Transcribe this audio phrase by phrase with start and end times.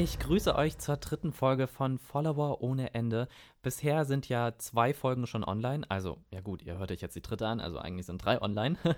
[0.00, 3.26] Ich grüße euch zur dritten Folge von Follower ohne Ende.
[3.62, 5.84] Bisher sind ja zwei Folgen schon online.
[5.90, 8.76] Also, ja gut, ihr hört euch jetzt die dritte an, also eigentlich sind drei online.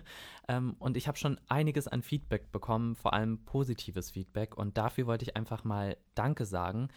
[0.48, 4.58] ähm, und ich habe schon einiges an Feedback bekommen, vor allem positives Feedback.
[4.58, 6.89] Und dafür wollte ich einfach mal Danke sagen.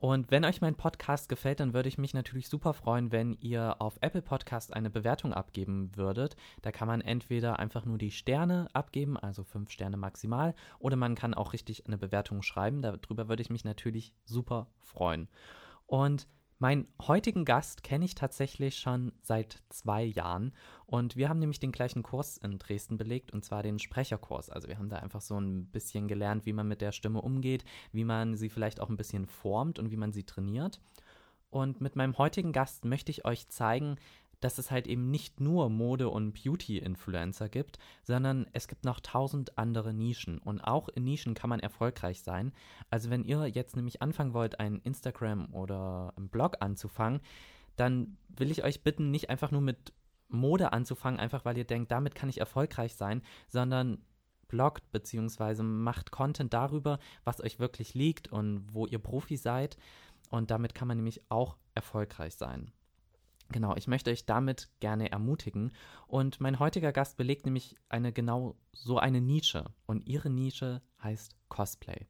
[0.00, 3.82] Und wenn euch mein Podcast gefällt, dann würde ich mich natürlich super freuen, wenn ihr
[3.82, 6.36] auf Apple Podcast eine Bewertung abgeben würdet.
[6.62, 11.16] Da kann man entweder einfach nur die Sterne abgeben, also fünf Sterne maximal, oder man
[11.16, 12.80] kann auch richtig eine Bewertung schreiben.
[12.80, 15.28] Darüber würde ich mich natürlich super freuen.
[15.86, 16.26] Und
[16.62, 20.52] Meinen heutigen Gast kenne ich tatsächlich schon seit zwei Jahren
[20.84, 24.50] und wir haben nämlich den gleichen Kurs in Dresden belegt und zwar den Sprecherkurs.
[24.50, 27.64] Also wir haben da einfach so ein bisschen gelernt, wie man mit der Stimme umgeht,
[27.92, 30.82] wie man sie vielleicht auch ein bisschen formt und wie man sie trainiert.
[31.48, 33.96] Und mit meinem heutigen Gast möchte ich euch zeigen,
[34.40, 39.58] dass es halt eben nicht nur Mode- und Beauty-Influencer gibt, sondern es gibt noch tausend
[39.58, 40.38] andere Nischen.
[40.38, 42.52] Und auch in Nischen kann man erfolgreich sein.
[42.88, 47.20] Also wenn ihr jetzt nämlich anfangen wollt, ein Instagram oder einen Blog anzufangen,
[47.76, 49.92] dann will ich euch bitten, nicht einfach nur mit
[50.28, 53.98] Mode anzufangen, einfach weil ihr denkt, damit kann ich erfolgreich sein, sondern
[54.48, 55.62] bloggt bzw.
[55.62, 59.76] macht Content darüber, was euch wirklich liegt und wo ihr Profi seid.
[60.28, 62.72] Und damit kann man nämlich auch erfolgreich sein.
[63.52, 65.72] Genau, ich möchte euch damit gerne ermutigen.
[66.06, 69.64] Und mein heutiger Gast belegt nämlich eine genau so eine Nische.
[69.86, 72.06] Und ihre Nische heißt Cosplay.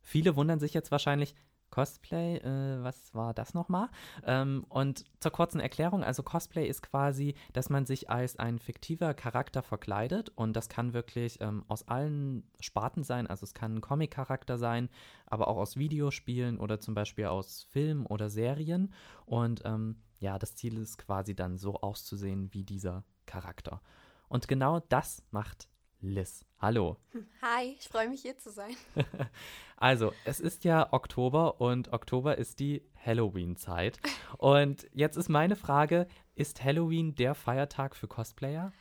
[0.00, 1.34] Viele wundern sich jetzt wahrscheinlich,
[1.76, 3.90] Cosplay, äh, was war das nochmal?
[4.24, 9.12] Ähm, und zur kurzen Erklärung, also Cosplay ist quasi, dass man sich als ein fiktiver
[9.12, 13.80] Charakter verkleidet und das kann wirklich ähm, aus allen Sparten sein, also es kann ein
[13.82, 14.88] Comic-Charakter sein,
[15.26, 18.94] aber auch aus Videospielen oder zum Beispiel aus Filmen oder Serien
[19.26, 23.82] und ähm, ja, das Ziel ist quasi dann so auszusehen wie dieser Charakter.
[24.28, 25.68] Und genau das macht
[26.00, 26.44] Liz.
[26.60, 26.96] Hallo.
[27.42, 28.76] Hi, ich freue mich hier zu sein.
[29.76, 33.98] also, es ist ja Oktober und Oktober ist die Halloween-Zeit.
[34.38, 38.72] Und jetzt ist meine Frage: Ist Halloween der Feiertag für Cosplayer?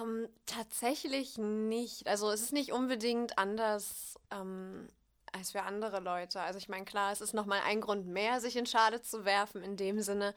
[0.00, 2.06] Ähm, tatsächlich nicht.
[2.06, 4.88] Also, es ist nicht unbedingt anders ähm,
[5.32, 6.40] als für andere Leute.
[6.40, 9.62] Also, ich meine, klar, es ist nochmal ein Grund mehr, sich in Schale zu werfen,
[9.62, 10.34] in dem Sinne.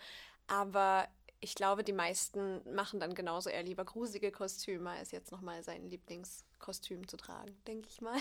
[0.48, 1.08] Aber
[1.42, 5.90] ich glaube, die meisten machen dann genauso eher lieber gruselige Kostüme, als jetzt nochmal sein
[5.90, 8.20] Lieblingskostüm zu tragen, denke ich mal.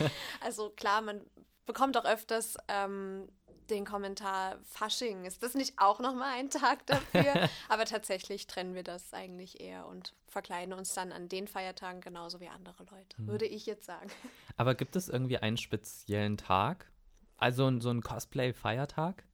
[0.40, 1.20] also klar, man
[1.66, 3.28] bekommt auch öfters ähm,
[3.70, 7.48] den Kommentar, Fasching, ist das nicht auch nochmal ein Tag dafür?
[7.68, 12.40] Aber tatsächlich trennen wir das eigentlich eher und verkleiden uns dann an den Feiertagen genauso
[12.40, 13.26] wie andere Leute, hm.
[13.26, 14.10] würde ich jetzt sagen.
[14.56, 16.90] Aber gibt es irgendwie einen speziellen Tag?
[17.36, 19.24] Also so ein Cosplay-Feiertag?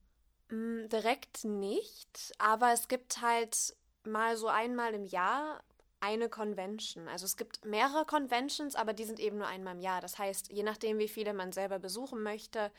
[0.51, 5.61] Mm, direkt nicht, aber es gibt halt mal so einmal im Jahr
[6.01, 7.07] eine Convention.
[7.07, 10.01] Also es gibt mehrere Conventions, aber die sind eben nur einmal im Jahr.
[10.01, 12.71] Das heißt, je nachdem, wie viele man selber besuchen möchte,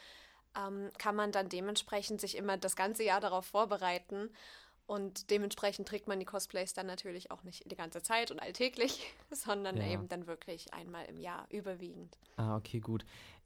[0.56, 4.28] ähm, kann man dann dementsprechend sich immer das ganze Jahr darauf vorbereiten.
[4.86, 9.14] Und dementsprechend trägt man die Cosplays dann natürlich auch nicht die ganze Zeit und alltäglich,
[9.30, 9.86] sondern ja.
[9.86, 12.18] eben dann wirklich einmal im Jahr überwiegend.
[12.36, 13.04] Ah, okay, gut.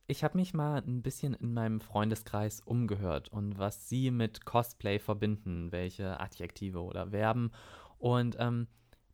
[0.09, 5.01] Ich habe mich mal ein bisschen in meinem Freundeskreis umgehört und was sie mit Cosplay
[5.01, 7.51] verbinden, welche Adjektive oder Verben.
[7.99, 8.69] Und ähm,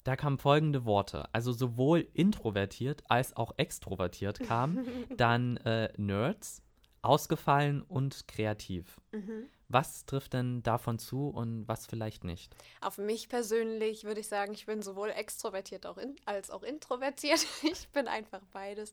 [0.04, 1.32] da kamen folgende Worte.
[1.32, 4.84] Also sowohl introvertiert als auch extrovertiert kam.
[5.16, 6.62] dann äh, Nerds,
[7.02, 9.00] ausgefallen und kreativ.
[9.12, 9.48] Mhm.
[9.68, 12.54] Was trifft denn davon zu und was vielleicht nicht?
[12.82, 17.46] Auf mich persönlich würde ich sagen, ich bin sowohl extrovertiert auch in, als auch introvertiert.
[17.62, 18.92] Ich bin einfach beides.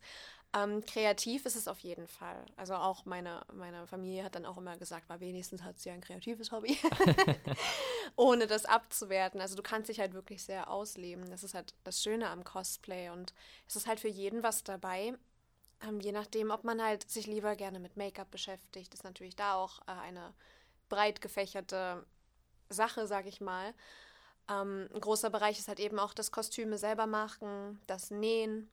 [0.51, 2.43] Ähm, kreativ ist es auf jeden Fall.
[2.55, 6.01] Also auch meine, meine Familie hat dann auch immer gesagt, war wenigstens hat sie ein
[6.01, 6.75] kreatives Hobby,
[8.15, 9.41] ohne das abzuwerten.
[9.41, 11.29] Also du kannst dich halt wirklich sehr ausleben.
[11.29, 13.33] Das ist halt das Schöne am Cosplay und
[13.67, 15.13] es ist halt für jeden was dabei.
[15.87, 19.53] Ähm, je nachdem, ob man halt sich lieber gerne mit Make-up beschäftigt, ist natürlich da
[19.53, 20.33] auch äh, eine
[20.89, 22.03] breit gefächerte
[22.69, 23.75] Sache, sag ich mal.
[24.49, 28.69] Ähm, ein großer Bereich ist halt eben auch das Kostüme selber machen, das Nähen,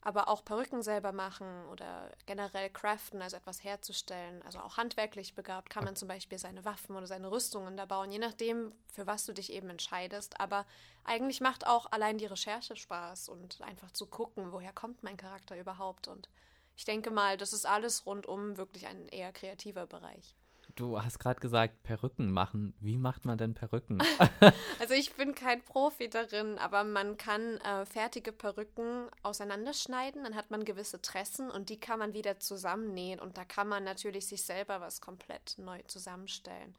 [0.00, 4.42] aber auch Perücken selber machen oder generell craften, also etwas herzustellen.
[4.42, 8.10] Also auch handwerklich begabt kann man zum Beispiel seine Waffen oder seine Rüstungen da bauen,
[8.12, 10.40] je nachdem, für was du dich eben entscheidest.
[10.40, 10.66] Aber
[11.04, 15.58] eigentlich macht auch allein die Recherche Spaß und einfach zu gucken, woher kommt mein Charakter
[15.58, 16.06] überhaupt.
[16.06, 16.28] Und
[16.76, 20.36] ich denke mal, das ist alles rundum wirklich ein eher kreativer Bereich.
[20.78, 22.72] Du hast gerade gesagt, Perücken machen.
[22.78, 23.98] Wie macht man denn Perücken?
[24.78, 30.52] also ich bin kein Profi darin, aber man kann äh, fertige Perücken auseinanderschneiden, dann hat
[30.52, 34.44] man gewisse Tressen und die kann man wieder zusammennähen und da kann man natürlich sich
[34.44, 36.76] selber was komplett neu zusammenstellen.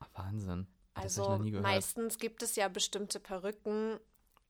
[0.00, 0.66] Ach, Wahnsinn.
[0.92, 3.98] Das also meistens gibt es ja bestimmte Perücken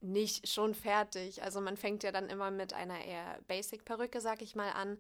[0.01, 1.45] nicht schon fertig.
[1.45, 4.99] Also man fängt ja dann immer mit einer eher Basic-Perücke, sag ich mal, an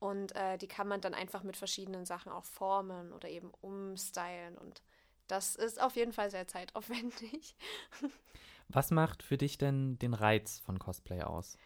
[0.00, 4.56] Und äh, die kann man dann einfach mit verschiedenen Sachen auch formen oder eben umstylen.
[4.56, 4.82] Und
[5.28, 7.54] das ist auf jeden Fall sehr zeitaufwendig.
[8.68, 11.58] Was macht für dich denn den Reiz von Cosplay aus?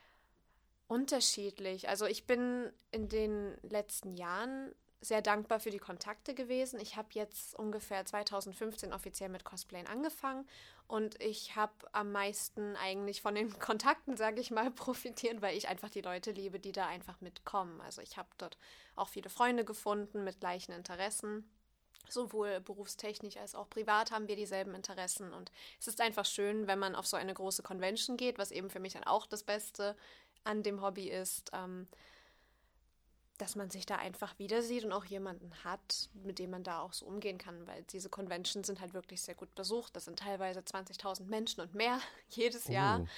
[0.88, 1.88] Unterschiedlich.
[1.88, 6.80] Also ich bin in den letzten Jahren sehr dankbar für die Kontakte gewesen.
[6.80, 10.48] Ich habe jetzt ungefähr 2015 offiziell mit Cosplayen angefangen
[10.86, 15.68] und ich habe am meisten eigentlich von den Kontakten, sage ich mal, profitiert, weil ich
[15.68, 17.80] einfach die Leute liebe, die da einfach mitkommen.
[17.80, 18.56] Also ich habe dort
[18.96, 21.48] auch viele Freunde gefunden mit gleichen Interessen.
[22.08, 25.32] Sowohl berufstechnisch als auch privat haben wir dieselben Interessen.
[25.32, 25.50] Und
[25.80, 28.80] es ist einfach schön, wenn man auf so eine große Convention geht, was eben für
[28.80, 29.96] mich dann auch das Beste
[30.44, 31.50] an dem Hobby ist.
[31.54, 31.88] Ähm,
[33.38, 36.80] dass man sich da einfach wieder sieht und auch jemanden hat, mit dem man da
[36.80, 39.96] auch so umgehen kann, weil diese Conventions sind halt wirklich sehr gut besucht.
[39.96, 41.98] Das sind teilweise 20.000 Menschen und mehr
[42.30, 43.00] jedes Jahr.
[43.02, 43.08] Oh.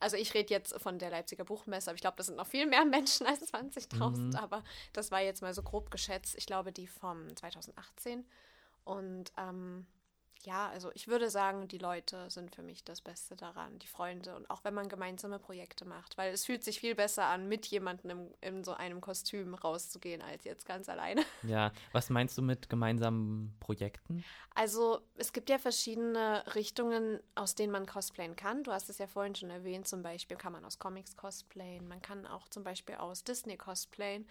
[0.00, 2.66] Also ich rede jetzt von der Leipziger Buchmesse, aber ich glaube, das sind noch viel
[2.66, 4.16] mehr Menschen als 20.000.
[4.16, 4.36] Mhm.
[4.36, 4.62] Aber
[4.92, 6.34] das war jetzt mal so grob geschätzt.
[6.36, 8.24] Ich glaube, die vom 2018.
[8.84, 9.86] Und ähm,
[10.44, 14.34] ja, also ich würde sagen, die Leute sind für mich das Beste daran, die Freunde
[14.36, 17.66] und auch wenn man gemeinsame Projekte macht, weil es fühlt sich viel besser an, mit
[17.66, 21.22] jemandem in, in so einem Kostüm rauszugehen, als jetzt ganz alleine.
[21.42, 24.24] Ja, was meinst du mit gemeinsamen Projekten?
[24.54, 28.64] Also es gibt ja verschiedene Richtungen, aus denen man cosplayen kann.
[28.64, 32.00] Du hast es ja vorhin schon erwähnt, zum Beispiel kann man aus Comics cosplayen, man
[32.00, 34.26] kann auch zum Beispiel aus Disney cosplayen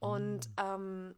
[0.00, 0.52] und mm.
[0.58, 1.14] ähm,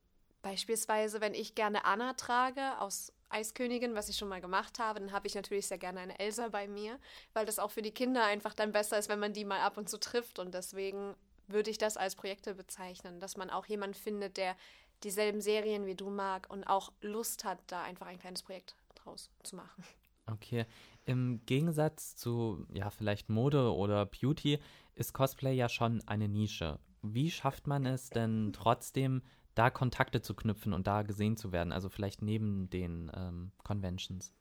[0.47, 5.11] Beispielsweise, wenn ich gerne Anna trage aus Eiskönigin, was ich schon mal gemacht habe, dann
[5.11, 7.01] habe ich natürlich sehr gerne eine Elsa bei mir,
[7.33, 9.77] weil das auch für die Kinder einfach dann besser ist, wenn man die mal ab
[9.77, 10.39] und zu trifft.
[10.39, 11.17] Und deswegen
[11.49, 14.55] würde ich das als Projekte bezeichnen, dass man auch jemanden findet, der
[15.03, 19.31] dieselben Serien wie du mag und auch Lust hat, da einfach ein kleines Projekt draus
[19.43, 19.83] zu machen.
[20.29, 20.67] Okay.
[21.07, 24.61] Im Gegensatz zu, ja, vielleicht Mode oder Beauty
[24.95, 26.79] ist Cosplay ja schon eine Nische.
[27.03, 29.23] Wie schafft man es denn trotzdem,
[29.57, 34.33] da Kontakte zu knüpfen und da gesehen zu werden, also vielleicht neben den ähm, Conventions?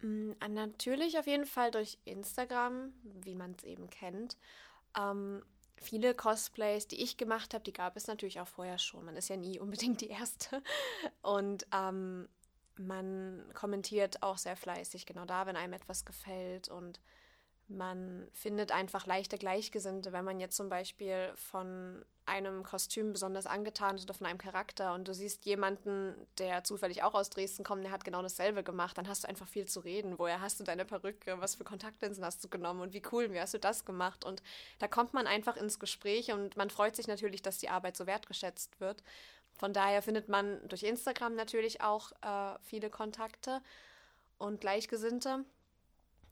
[0.00, 4.38] Mm, natürlich auf jeden Fall durch Instagram, wie man es eben kennt.
[4.98, 5.42] Ähm,
[5.76, 9.04] viele Cosplays, die ich gemacht habe, die gab es natürlich auch vorher schon.
[9.04, 10.62] Man ist ja nie unbedingt die Erste.
[11.22, 12.28] Und ähm,
[12.78, 16.70] man kommentiert auch sehr fleißig, genau da, wenn einem etwas gefällt.
[16.70, 16.98] Und
[17.68, 23.96] man findet einfach leichte Gleichgesinnte, wenn man jetzt zum Beispiel von einem Kostüm besonders angetan
[23.96, 27.82] ist oder von einem Charakter und du siehst jemanden, der zufällig auch aus Dresden kommt,
[27.82, 30.18] der hat genau dasselbe gemacht, dann hast du einfach viel zu reden.
[30.18, 31.40] Woher hast du deine Perücke?
[31.40, 32.80] Was für Kontaktlinsen hast du genommen?
[32.80, 34.24] Und wie cool, wie hast du das gemacht?
[34.24, 34.42] Und
[34.78, 38.06] da kommt man einfach ins Gespräch und man freut sich natürlich, dass die Arbeit so
[38.06, 39.02] wertgeschätzt wird.
[39.58, 43.60] Von daher findet man durch Instagram natürlich auch äh, viele Kontakte
[44.38, 45.44] und Gleichgesinnte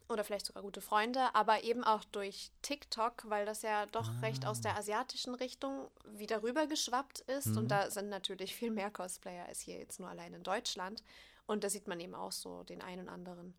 [0.08, 4.20] oder vielleicht sogar gute Freunde, aber eben auch durch TikTok, weil das ja doch ah.
[4.20, 4.78] recht aus der ah.
[4.78, 7.48] asiatischen Richtung wieder rübergeschwappt ist.
[7.48, 7.58] Mhm.
[7.58, 11.02] Und da sind natürlich viel mehr Cosplayer als hier jetzt nur allein in Deutschland.
[11.46, 13.54] Und da sieht man eben auch so den einen und anderen,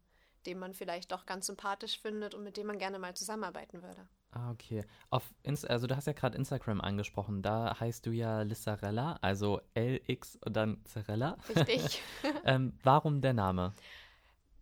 [0.45, 4.07] den man vielleicht doch ganz sympathisch findet und mit dem man gerne mal zusammenarbeiten würde.
[4.31, 4.85] Ah, okay.
[5.09, 7.41] Auf Inst also du hast ja gerade Instagram angesprochen.
[7.41, 11.37] Da heißt du ja Lissarella, also LX und dann Zarella.
[11.49, 12.01] Richtig.
[12.45, 13.73] ähm, warum der Name?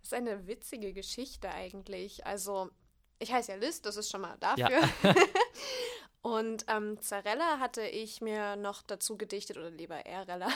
[0.08, 2.26] Ist eine witzige Geschichte eigentlich.
[2.26, 2.70] Also,
[3.20, 4.70] ich heiße ja Liz, das ist schon mal dafür.
[4.70, 5.16] Ja.
[6.22, 10.50] Und ähm, Zarella hatte ich mir noch dazu gedichtet, oder lieber Erella,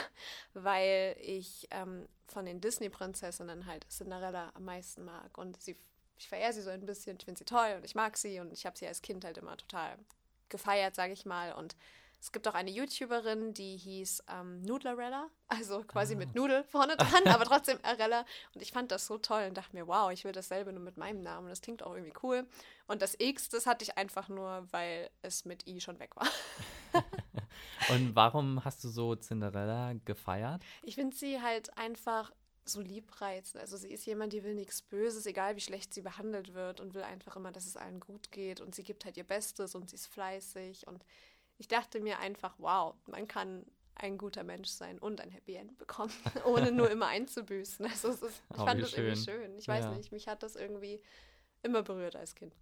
[0.54, 5.38] weil ich ähm, von den Disney-Prinzessinnen halt Cinderella am meisten mag.
[5.38, 5.76] Und sie,
[6.18, 8.52] ich verehre sie so ein bisschen, ich finde sie toll und ich mag sie und
[8.52, 9.96] ich habe sie als Kind halt immer total
[10.48, 11.52] gefeiert, sage ich mal.
[11.52, 11.76] Und
[12.22, 16.18] es gibt auch eine YouTuberin, die hieß ähm, Nudlerella, also quasi ah.
[16.18, 18.24] mit Nudel vorne dran, aber trotzdem Arella.
[18.54, 20.96] Und ich fand das so toll und dachte mir, wow, ich will dasselbe nur mit
[20.96, 21.48] meinem Namen.
[21.48, 22.46] Das klingt auch irgendwie cool.
[22.86, 26.28] Und das X, das hatte ich einfach nur, weil es mit I schon weg war.
[27.90, 30.62] und warum hast du so Cinderella gefeiert?
[30.84, 32.30] Ich finde sie halt einfach
[32.64, 33.60] so liebreizend.
[33.60, 36.94] Also sie ist jemand, die will nichts Böses, egal wie schlecht sie behandelt wird und
[36.94, 38.60] will einfach immer, dass es allen gut geht.
[38.60, 41.04] Und sie gibt halt ihr Bestes und sie ist fleißig und
[41.58, 45.78] ich dachte mir einfach, wow, man kann ein guter Mensch sein und ein Happy End
[45.78, 46.12] bekommen,
[46.44, 47.84] ohne nur immer einzubüßen.
[47.86, 49.04] Also ist, ich oh, fand das schön.
[49.04, 49.58] irgendwie schön.
[49.58, 49.92] Ich weiß ja.
[49.92, 51.00] nicht, mich hat das irgendwie
[51.62, 52.54] immer berührt als Kind.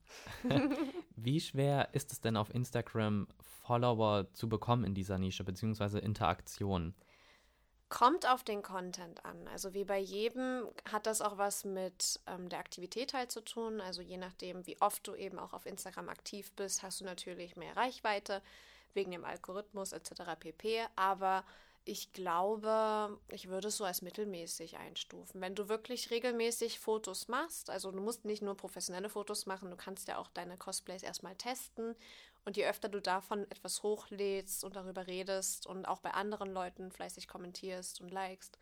[1.17, 6.95] wie schwer ist es denn auf Instagram Follower zu bekommen in dieser Nische, beziehungsweise Interaktion?
[7.89, 9.49] Kommt auf den Content an.
[9.49, 13.81] Also wie bei jedem hat das auch was mit ähm, der Aktivität halt zu tun.
[13.81, 17.57] Also je nachdem, wie oft du eben auch auf Instagram aktiv bist, hast du natürlich
[17.57, 18.43] mehr Reichweite
[18.95, 20.37] wegen dem Algorithmus etc.
[20.39, 20.87] pp.
[20.97, 21.45] Aber
[21.85, 25.41] Ich glaube, ich würde es so als mittelmäßig einstufen.
[25.41, 29.77] Wenn du wirklich regelmäßig Fotos machst, also du musst nicht nur professionelle Fotos machen, du
[29.77, 31.97] kannst ja auch deine Cosplays erstmal testen.
[32.45, 36.91] Und je öfter du davon etwas hochlädst und darüber redest und auch bei anderen Leuten
[36.93, 38.59] fleißig kommentierst und likest,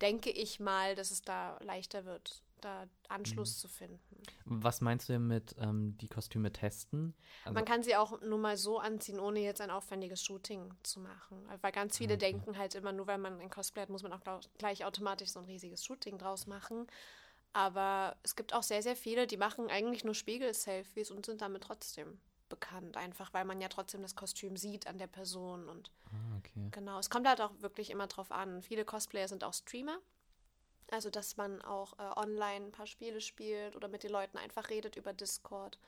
[0.00, 3.60] denke ich mal, dass es da leichter wird, da Anschluss mhm.
[3.60, 4.22] zu finden.
[4.44, 7.14] Was meinst du denn mit ähm, die Kostüme testen?
[7.44, 11.00] Also Man kann sie auch nur mal so anziehen, ohne jetzt ein aufwendiges Shooting zu
[11.00, 11.46] machen.
[11.60, 12.32] Weil ganz viele okay.
[12.32, 14.22] denken halt immer, nur weil man ein Cosplay hat, muss man auch
[14.58, 16.86] gleich automatisch so ein riesiges Shooting draus machen.
[17.52, 21.64] Aber es gibt auch sehr, sehr viele, die machen eigentlich nur Spiegel-Selfies und sind damit
[21.64, 26.36] trotzdem bekannt, einfach weil man ja trotzdem das Kostüm sieht an der Person und ah,
[26.36, 26.68] okay.
[26.70, 28.62] genau, es kommt halt auch wirklich immer drauf an.
[28.62, 29.98] Viele Cosplayer sind auch Streamer,
[30.92, 34.68] also dass man auch äh, online ein paar Spiele spielt oder mit den Leuten einfach
[34.70, 35.78] redet über Discord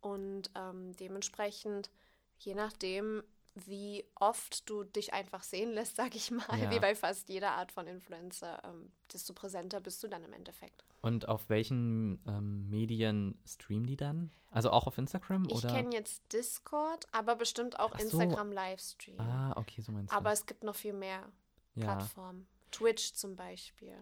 [0.00, 1.90] und ähm, dementsprechend,
[2.38, 3.22] je nachdem,
[3.54, 6.70] wie oft du dich einfach sehen lässt, sag ich mal, ja.
[6.70, 10.84] wie bei fast jeder Art von Influencer, ähm, desto präsenter bist du dann im Endeffekt.
[11.00, 14.30] Und auf welchen ähm, Medien streamen die dann?
[14.50, 15.46] Also auch auf Instagram?
[15.48, 18.04] Ich kenne jetzt Discord, aber bestimmt auch so.
[18.04, 19.18] Instagram Livestream.
[19.18, 20.16] Ah, okay, so meinst du.
[20.16, 21.28] Aber es gibt noch viel mehr
[21.74, 21.84] ja.
[21.84, 22.46] Plattformen.
[22.70, 23.96] Twitch zum Beispiel.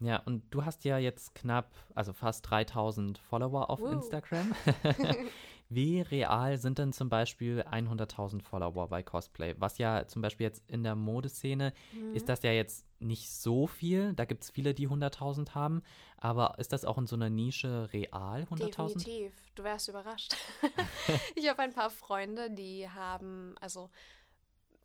[0.00, 3.86] Ja, und du hast ja jetzt knapp, also fast 3000 Follower auf Woo.
[3.86, 4.54] Instagram.
[5.70, 9.54] Wie real sind denn zum Beispiel 100.000 Follower bei Cosplay?
[9.58, 12.14] Was ja zum Beispiel jetzt in der Modeszene mhm.
[12.14, 14.12] ist das ja jetzt nicht so viel.
[14.12, 15.82] Da gibt es viele, die 100.000 haben.
[16.16, 18.94] Aber ist das auch in so einer Nische real, 100.000?
[18.94, 19.32] Definitiv.
[19.54, 20.36] Du wärst überrascht.
[21.34, 23.90] ich habe ein paar Freunde, die haben, also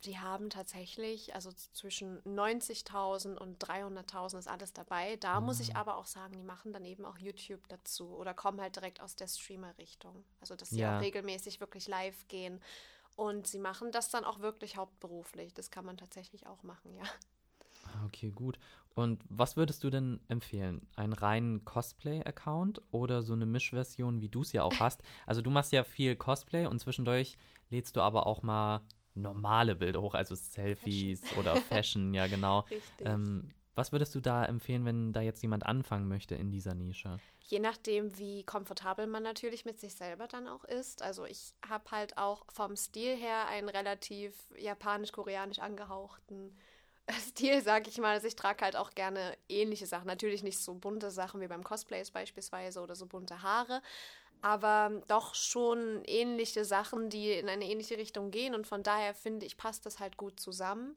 [0.04, 5.16] die haben tatsächlich, also zwischen 90.000 und 300.000 ist alles dabei.
[5.16, 5.46] Da mhm.
[5.46, 5.76] muss ich mhm.
[5.76, 9.16] aber auch sagen, die machen dann eben auch YouTube dazu oder kommen halt direkt aus
[9.16, 10.24] der Streamer-Richtung.
[10.40, 10.96] Also, dass sie ja.
[10.96, 12.60] auch regelmäßig wirklich live gehen.
[13.16, 15.52] Und sie machen das dann auch wirklich hauptberuflich.
[15.52, 17.04] Das kann man tatsächlich auch machen, ja.
[17.84, 18.58] Ah, okay, gut.
[18.94, 20.86] Und was würdest du denn empfehlen?
[20.96, 25.02] Einen reinen Cosplay-Account oder so eine Mischversion, wie du es ja auch hast?
[25.26, 27.36] Also du machst ja viel Cosplay und zwischendurch
[27.68, 28.80] lädst du aber auch mal
[29.14, 31.38] normale Bilder hoch, also Selfies Fashion.
[31.38, 32.64] oder Fashion, ja genau.
[33.00, 37.18] Ähm, was würdest du da empfehlen, wenn da jetzt jemand anfangen möchte in dieser Nische?
[37.42, 41.02] Je nachdem, wie komfortabel man natürlich mit sich selber dann auch ist.
[41.02, 46.52] Also ich habe halt auch vom Stil her einen relativ japanisch-koreanisch angehauchten
[47.28, 48.12] Stil, sag ich mal.
[48.12, 50.06] Also ich trage halt auch gerne ähnliche Sachen.
[50.06, 53.82] Natürlich nicht so bunte Sachen wie beim Cosplays beispielsweise oder so bunte Haare,
[54.42, 58.54] aber doch schon ähnliche Sachen, die in eine ähnliche Richtung gehen.
[58.54, 60.96] Und von daher finde ich, passt das halt gut zusammen.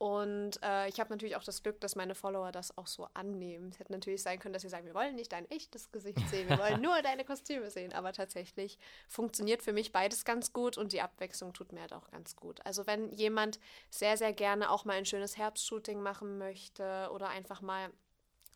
[0.00, 3.68] Und äh, ich habe natürlich auch das Glück, dass meine Follower das auch so annehmen.
[3.68, 6.48] Es hätte natürlich sein können, dass sie sagen, wir wollen nicht dein echtes Gesicht sehen,
[6.48, 7.92] wir wollen nur deine Kostüme sehen.
[7.92, 8.78] Aber tatsächlich
[9.08, 12.64] funktioniert für mich beides ganz gut und die Abwechslung tut mir halt auch ganz gut.
[12.64, 17.60] Also wenn jemand sehr, sehr gerne auch mal ein schönes Herbstshooting machen möchte oder einfach
[17.60, 17.90] mal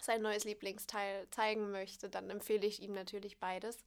[0.05, 3.85] sein neues Lieblingsteil zeigen möchte, dann empfehle ich ihm natürlich beides.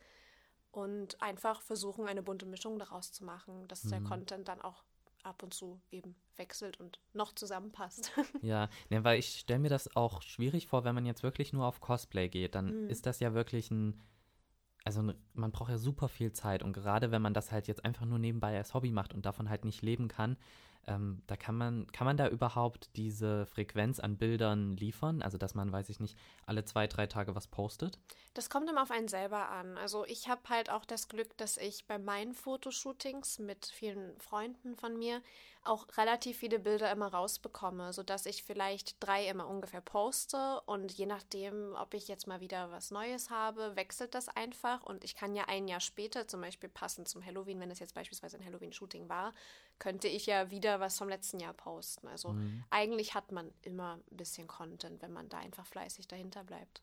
[0.72, 3.90] Und einfach versuchen, eine bunte Mischung daraus zu machen, dass mhm.
[3.90, 4.84] der Content dann auch
[5.24, 8.12] ab und zu eben wechselt und noch zusammenpasst.
[8.42, 11.66] Ja, ne, weil ich stelle mir das auch schwierig vor, wenn man jetzt wirklich nur
[11.66, 12.90] auf Cosplay geht, dann mhm.
[12.90, 14.02] ist das ja wirklich ein,
[14.86, 18.06] also man braucht ja super viel Zeit und gerade wenn man das halt jetzt einfach
[18.06, 20.38] nur nebenbei als Hobby macht und davon halt nicht leben kann,
[20.88, 25.22] ähm, da kann man, kann man da überhaupt diese Frequenz an Bildern liefern?
[25.22, 28.00] Also, dass man, weiß ich nicht, alle zwei, drei Tage was postet?
[28.34, 29.78] Das kommt immer auf einen selber an.
[29.78, 34.76] Also, ich habe halt auch das Glück, dass ich bei meinen Fotoshootings mit vielen Freunden
[34.76, 35.22] von mir
[35.68, 41.06] auch relativ viele Bilder immer rausbekomme, sodass ich vielleicht drei immer ungefähr poste und je
[41.06, 45.36] nachdem, ob ich jetzt mal wieder was Neues habe, wechselt das einfach und ich kann
[45.36, 49.10] ja ein Jahr später, zum Beispiel passend zum Halloween, wenn es jetzt beispielsweise ein Halloween-Shooting
[49.10, 49.34] war,
[49.80, 52.08] könnte ich ja wieder was vom letzten Jahr posten.
[52.08, 52.64] Also mhm.
[52.70, 56.82] eigentlich hat man immer ein bisschen Content, wenn man da einfach fleißig dahinter bleibt.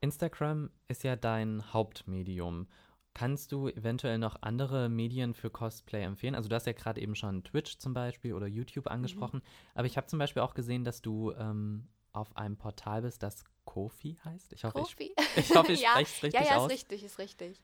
[0.00, 2.66] Instagram ist ja dein Hauptmedium.
[3.14, 6.34] Kannst du eventuell noch andere Medien für Cosplay empfehlen?
[6.34, 8.92] Also du hast ja gerade eben schon Twitch zum Beispiel oder YouTube mhm.
[8.92, 9.72] angesprochen, mhm.
[9.74, 13.44] aber ich habe zum Beispiel auch gesehen, dass du ähm, auf einem Portal bist, das
[13.72, 14.52] Kofi heißt.
[14.52, 15.14] Ich hoffe, Kofi?
[15.16, 16.46] ich, ich, hoffe, ich ja, spreche es richtig aus.
[16.46, 17.58] Ja, ja, ist richtig, ist richtig.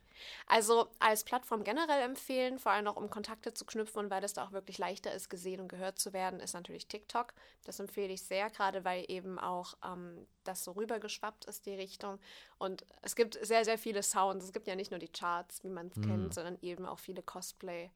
[0.46, 4.32] Also als Plattform generell empfehlen, vor allem auch um Kontakte zu knüpfen und weil es
[4.32, 7.34] da auch wirklich leichter ist, gesehen und gehört zu werden, ist natürlich TikTok.
[7.66, 12.18] Das empfehle ich sehr, gerade weil eben auch ähm, das so rübergeschwappt ist, die Richtung.
[12.56, 14.46] Und es gibt sehr, sehr viele Sounds.
[14.46, 16.02] Es gibt ja nicht nur die Charts, wie man es mm.
[16.04, 17.90] kennt, sondern eben auch viele Cosplay.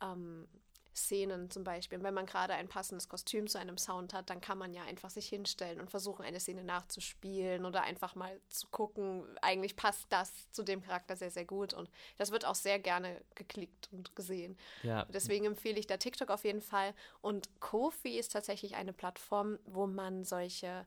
[0.00, 0.48] Ähm,
[0.96, 1.98] Szenen zum Beispiel.
[1.98, 4.82] Und wenn man gerade ein passendes Kostüm zu einem Sound hat, dann kann man ja
[4.84, 10.06] einfach sich hinstellen und versuchen, eine Szene nachzuspielen oder einfach mal zu gucken, eigentlich passt
[10.08, 11.74] das zu dem Charakter sehr, sehr gut.
[11.74, 14.56] Und das wird auch sehr gerne geklickt und gesehen.
[14.82, 15.04] Ja.
[15.06, 16.94] Deswegen empfehle ich da TikTok auf jeden Fall.
[17.20, 20.86] Und Kofi ist tatsächlich eine Plattform, wo man solche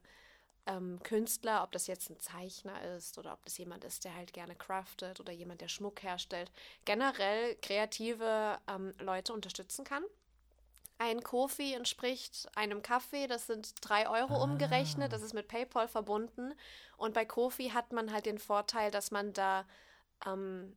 [0.66, 4.32] ähm, Künstler, ob das jetzt ein Zeichner ist oder ob das jemand ist, der halt
[4.32, 6.50] gerne craftet oder jemand, der Schmuck herstellt,
[6.84, 10.04] generell kreative ähm, Leute unterstützen kann.
[10.98, 14.42] Ein Kofi entspricht einem Kaffee, das sind drei Euro ah.
[14.42, 16.52] umgerechnet, das ist mit PayPal verbunden.
[16.98, 19.66] Und bei Kofi hat man halt den Vorteil, dass man da
[20.26, 20.76] ähm,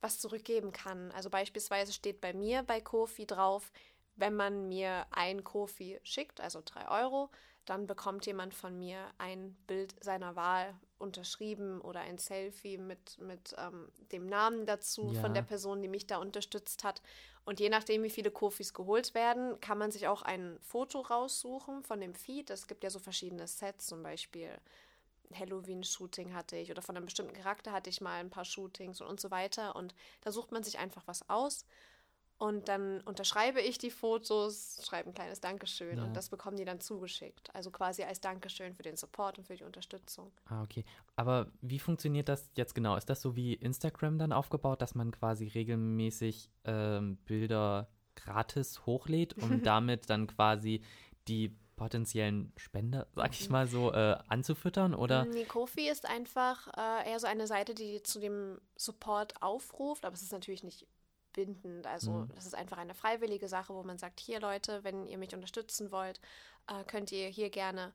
[0.00, 1.12] was zurückgeben kann.
[1.12, 3.70] Also beispielsweise steht bei mir bei Kofi drauf,
[4.16, 7.30] wenn man mir ein Kofi schickt, also drei Euro,
[7.64, 13.54] dann bekommt jemand von mir ein Bild seiner Wahl unterschrieben oder ein Selfie mit, mit
[13.58, 15.20] ähm, dem Namen dazu ja.
[15.20, 17.02] von der Person, die mich da unterstützt hat.
[17.44, 21.82] Und je nachdem, wie viele Kofis geholt werden, kann man sich auch ein Foto raussuchen
[21.82, 22.50] von dem Feed.
[22.50, 24.48] Es gibt ja so verschiedene Sets, zum Beispiel
[25.32, 29.08] Halloween-Shooting hatte ich oder von einem bestimmten Charakter hatte ich mal ein paar Shootings und,
[29.08, 29.76] und so weiter.
[29.76, 31.66] Und da sucht man sich einfach was aus
[32.38, 36.04] und dann unterschreibe ich die Fotos, schreibe ein kleines Dankeschön ja.
[36.04, 37.54] und das bekommen die dann zugeschickt.
[37.54, 40.32] Also quasi als Dankeschön für den Support und für die Unterstützung.
[40.46, 40.84] Ah, okay.
[41.16, 42.96] Aber wie funktioniert das jetzt genau?
[42.96, 49.34] Ist das so wie Instagram dann aufgebaut, dass man quasi regelmäßig ähm, Bilder gratis hochlädt
[49.34, 50.82] und damit dann quasi
[51.28, 55.24] die potenziellen Spender, sag ich mal so, äh, anzufüttern oder?
[55.24, 60.14] Nee, Kofi ist einfach äh, eher so eine Seite, die zu dem Support aufruft, aber
[60.14, 60.86] es ist natürlich nicht
[61.34, 61.86] bindend.
[61.86, 62.28] Also mhm.
[62.34, 65.92] das ist einfach eine freiwillige Sache, wo man sagt, hier Leute, wenn ihr mich unterstützen
[65.92, 66.20] wollt,
[66.68, 67.92] äh, könnt ihr hier gerne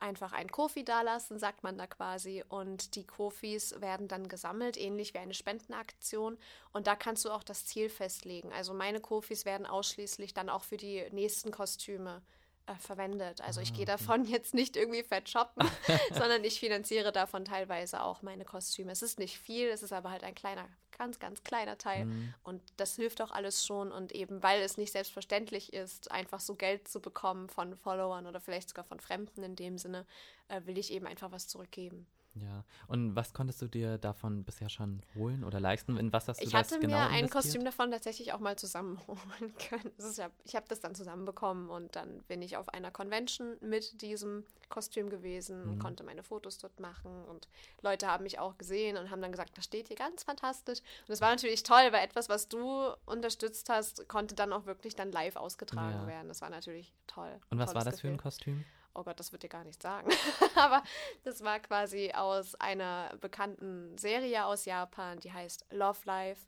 [0.00, 2.42] einfach ein Kofi dalassen, sagt man da quasi.
[2.48, 6.38] Und die Kofis werden dann gesammelt, ähnlich wie eine Spendenaktion.
[6.72, 8.52] Und da kannst du auch das Ziel festlegen.
[8.52, 12.22] Also meine Kofis werden ausschließlich dann auch für die nächsten Kostüme
[12.66, 13.40] äh, verwendet.
[13.42, 15.68] Also ich ah, gehe davon jetzt nicht irgendwie fett shoppen,
[16.12, 18.92] sondern ich finanziere davon teilweise auch meine Kostüme.
[18.92, 20.66] Es ist nicht viel, es ist aber halt ein kleiner,
[21.00, 22.04] ganz, ganz kleiner Teil.
[22.04, 22.34] Mhm.
[22.42, 23.90] Und das hilft auch alles schon.
[23.90, 28.38] Und eben, weil es nicht selbstverständlich ist, einfach so Geld zu bekommen von Followern oder
[28.38, 30.04] vielleicht sogar von Fremden in dem Sinne,
[30.48, 32.06] äh, will ich eben einfach was zurückgeben.
[32.42, 35.96] Ja, und was konntest du dir davon bisher schon holen oder leisten?
[35.96, 38.40] In was hast du ich das genau Ich hatte mir ein Kostüm davon tatsächlich auch
[38.40, 39.92] mal zusammenholen können.
[40.16, 44.44] Ja, ich habe das dann zusammenbekommen und dann bin ich auf einer Convention mit diesem
[44.68, 45.70] Kostüm gewesen mhm.
[45.72, 47.48] und konnte meine Fotos dort machen und
[47.82, 50.78] Leute haben mich auch gesehen und haben dann gesagt, das steht hier ganz fantastisch.
[51.06, 54.94] Und es war natürlich toll, weil etwas, was du unterstützt hast, konnte dann auch wirklich
[54.94, 56.06] dann live ausgetragen ja.
[56.06, 56.28] werden.
[56.28, 57.40] Das war natürlich toll.
[57.50, 58.10] Und was war das Gefühl.
[58.10, 58.64] für ein Kostüm?
[58.94, 60.10] Oh Gott, das wird dir gar nicht sagen.
[60.54, 60.82] Aber
[61.24, 66.46] das war quasi aus einer bekannten Serie aus Japan, die heißt Love Life.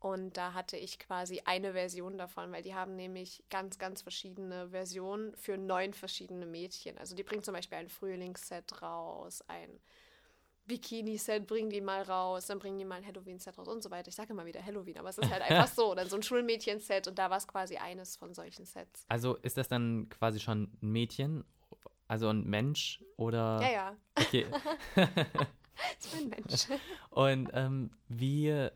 [0.00, 4.70] Und da hatte ich quasi eine Version davon, weil die haben nämlich ganz, ganz verschiedene
[4.70, 6.96] Versionen für neun verschiedene Mädchen.
[6.96, 9.78] Also die bringen zum Beispiel ein Frühlingsset raus, ein
[10.70, 14.08] Bikini-Set bringen die mal raus, dann bringen die mal ein Halloween-Set raus und so weiter.
[14.08, 15.94] Ich sage immer wieder Halloween, aber es ist halt einfach so.
[15.94, 19.04] Dann so ein Schulmädchen-Set und da war es quasi eines von solchen Sets.
[19.08, 21.44] Also ist das dann quasi schon ein Mädchen
[22.10, 23.60] also ein Mensch oder.
[23.62, 23.96] Ja, ja.
[24.16, 24.44] Okay.
[24.96, 26.66] das ist ein Mensch.
[27.10, 28.68] Und ähm, wie,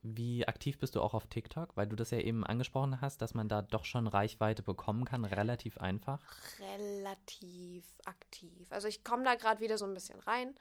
[0.00, 1.76] wie aktiv bist du auch auf TikTok?
[1.76, 5.26] Weil du das ja eben angesprochen hast, dass man da doch schon Reichweite bekommen kann,
[5.26, 6.22] relativ einfach.
[6.58, 8.72] Relativ aktiv.
[8.72, 10.54] Also ich komme da gerade wieder so ein bisschen rein,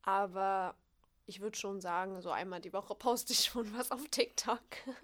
[0.00, 0.74] aber
[1.26, 4.62] ich würde schon sagen, so einmal die Woche poste ich schon was auf TikTok.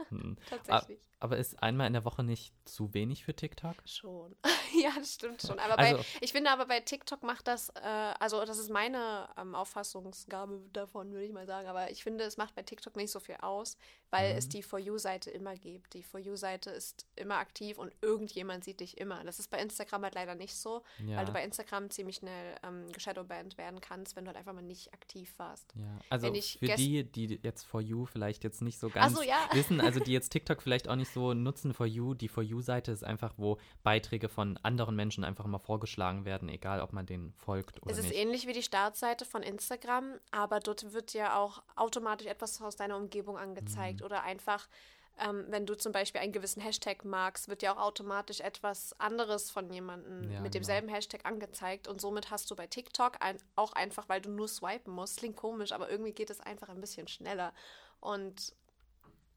[0.09, 0.39] Hm.
[0.49, 0.99] Tatsächlich.
[1.21, 3.75] Aber ist einmal in der Woche nicht zu wenig für TikTok?
[3.85, 4.37] Schon.
[4.81, 5.59] ja, das stimmt schon.
[5.59, 9.29] Aber also, bei, ich finde aber bei TikTok macht das, äh, also das ist meine
[9.37, 11.67] ähm, Auffassungsgabe davon, würde ich mal sagen.
[11.67, 13.77] Aber ich finde, es macht bei TikTok nicht so viel aus,
[14.11, 14.39] weil mhm.
[14.39, 15.95] es die For You-Seite immer gibt.
[15.95, 19.25] Die For You-Seite ist immer aktiv und irgendjemand sieht dich immer.
[19.25, 21.17] Das ist bei Instagram halt leider nicht so, ja.
[21.17, 24.63] weil du bei Instagram ziemlich schnell ähm, geshadowbanned werden kannst, wenn du halt einfach mal
[24.63, 25.73] nicht aktiv warst.
[25.75, 29.49] Ja, also für die, die jetzt For You vielleicht jetzt nicht so ganz so, ja.
[29.53, 32.15] wissen, also die jetzt TikTok vielleicht auch nicht so nutzen For You.
[32.15, 36.81] Die For You-Seite ist einfach, wo Beiträge von anderen Menschen einfach immer vorgeschlagen werden, egal
[36.81, 37.99] ob man denen folgt oder nicht.
[37.99, 38.21] Es ist nicht.
[38.21, 42.97] ähnlich wie die Startseite von Instagram, aber dort wird ja auch automatisch etwas aus deiner
[42.97, 44.07] Umgebung angezeigt mhm.
[44.07, 44.69] oder einfach
[45.21, 49.51] ähm, wenn du zum Beispiel einen gewissen Hashtag magst, wird ja auch automatisch etwas anderes
[49.51, 50.49] von jemandem ja, mit genau.
[50.51, 50.97] demselben genau.
[50.97, 51.89] Hashtag angezeigt.
[51.89, 55.37] Und somit hast du bei TikTok ein, auch einfach, weil du nur swipen musst, klingt
[55.37, 57.53] komisch, aber irgendwie geht es einfach ein bisschen schneller.
[58.01, 58.55] Und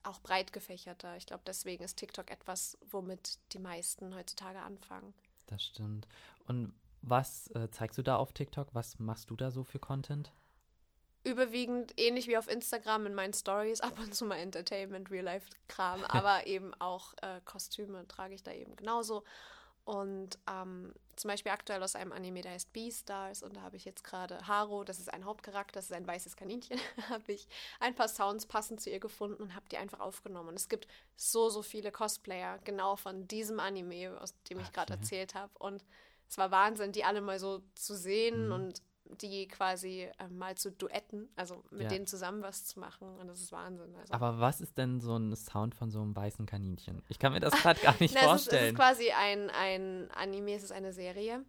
[0.04, 1.16] auch breit gefächerter.
[1.18, 5.14] Ich glaube, deswegen ist TikTok etwas, womit die meisten heutzutage anfangen.
[5.48, 6.08] Das stimmt.
[6.48, 8.70] Und was äh, zeigst du da auf TikTok?
[8.74, 10.32] Was machst du da so für Content?
[11.24, 16.48] überwiegend ähnlich wie auf Instagram in meinen Stories, ab und zu mal Entertainment, Real-Life-Kram, aber
[16.48, 19.24] eben auch äh, Kostüme trage ich da eben genauso.
[19.84, 23.86] Und ähm, zum Beispiel aktuell aus einem Anime, der heißt Beastars und da habe ich
[23.86, 27.48] jetzt gerade Haro, das ist ein Hauptcharakter, das ist ein weißes Kaninchen, habe ich
[27.80, 30.50] ein paar Sounds passend zu ihr gefunden und habe die einfach aufgenommen.
[30.50, 34.94] Und es gibt so, so viele Cosplayer genau von diesem Anime, aus dem ich gerade
[34.94, 35.52] erzählt habe.
[35.60, 35.84] Und
[36.30, 38.54] es war Wahnsinn, die alle mal so zu sehen mhm.
[38.54, 38.82] und
[39.22, 41.90] die quasi äh, mal zu duetten, also mit ja.
[41.90, 43.18] denen zusammen was zu machen.
[43.20, 43.96] Und das ist Wahnsinn.
[43.96, 44.14] Also.
[44.14, 47.04] Aber was ist denn so ein Sound von so einem weißen Kaninchen?
[47.10, 48.36] Ich kann mir das gerade gar nicht Na, vorstellen.
[48.38, 51.44] Es ist, es ist quasi ein, ein Anime, es ist eine Serie.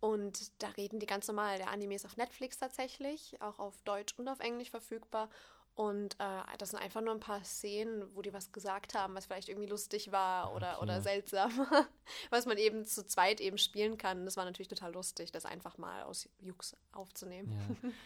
[0.00, 1.58] Und da reden die ganz normal.
[1.58, 5.30] Der Anime ist auf Netflix tatsächlich, auch auf Deutsch und auf Englisch verfügbar.
[5.76, 9.26] Und äh, das sind einfach nur ein paar Szenen, wo die was gesagt haben, was
[9.26, 10.82] vielleicht irgendwie lustig war oder, okay.
[10.82, 11.50] oder seltsam,
[12.30, 14.24] was man eben zu zweit eben spielen kann.
[14.24, 17.52] Das war natürlich total lustig, das einfach mal aus Jux aufzunehmen.
[17.82, 17.90] Ja.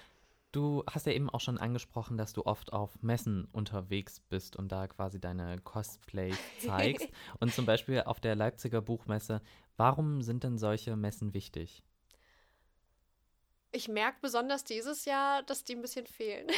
[0.52, 4.72] Du hast ja eben auch schon angesprochen, dass du oft auf Messen unterwegs bist und
[4.72, 7.08] da quasi deine Cosplay zeigst.
[7.38, 9.42] und zum Beispiel auf der Leipziger Buchmesse.
[9.76, 11.84] Warum sind denn solche Messen wichtig?
[13.70, 16.48] Ich merke besonders dieses Jahr, dass die ein bisschen fehlen.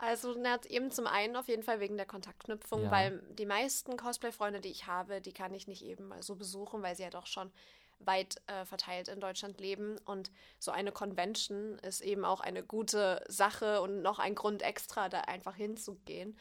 [0.00, 2.90] Also na, eben zum einen auf jeden Fall wegen der Kontaktknüpfung, ja.
[2.90, 6.82] weil die meisten Cosplay-Freunde, die ich habe, die kann ich nicht eben mal so besuchen,
[6.82, 7.52] weil sie ja doch schon
[7.98, 9.98] weit äh, verteilt in Deutschland leben.
[10.06, 15.08] Und so eine Convention ist eben auch eine gute Sache und noch ein Grund extra,
[15.08, 16.38] da einfach hinzugehen.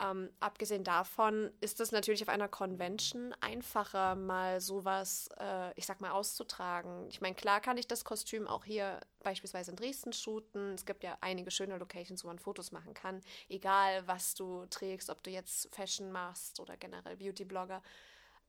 [0.00, 6.00] Ähm, abgesehen davon ist es natürlich auf einer Convention einfacher, mal sowas, äh, ich sag
[6.00, 7.06] mal, auszutragen.
[7.10, 10.72] Ich meine, klar kann ich das Kostüm auch hier beispielsweise in Dresden shooten.
[10.72, 13.20] Es gibt ja einige schöne Locations, wo man Fotos machen kann.
[13.48, 17.82] Egal, was du trägst, ob du jetzt Fashion machst oder generell Beauty-Blogger.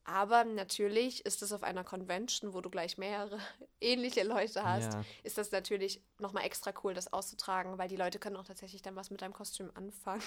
[0.04, 3.40] Aber natürlich ist es auf einer Convention, wo du gleich mehrere
[3.82, 5.06] ähnliche Leute hast, ja.
[5.24, 8.96] ist das natürlich nochmal extra cool, das auszutragen, weil die Leute können auch tatsächlich dann
[8.96, 10.24] was mit deinem Kostüm anfangen.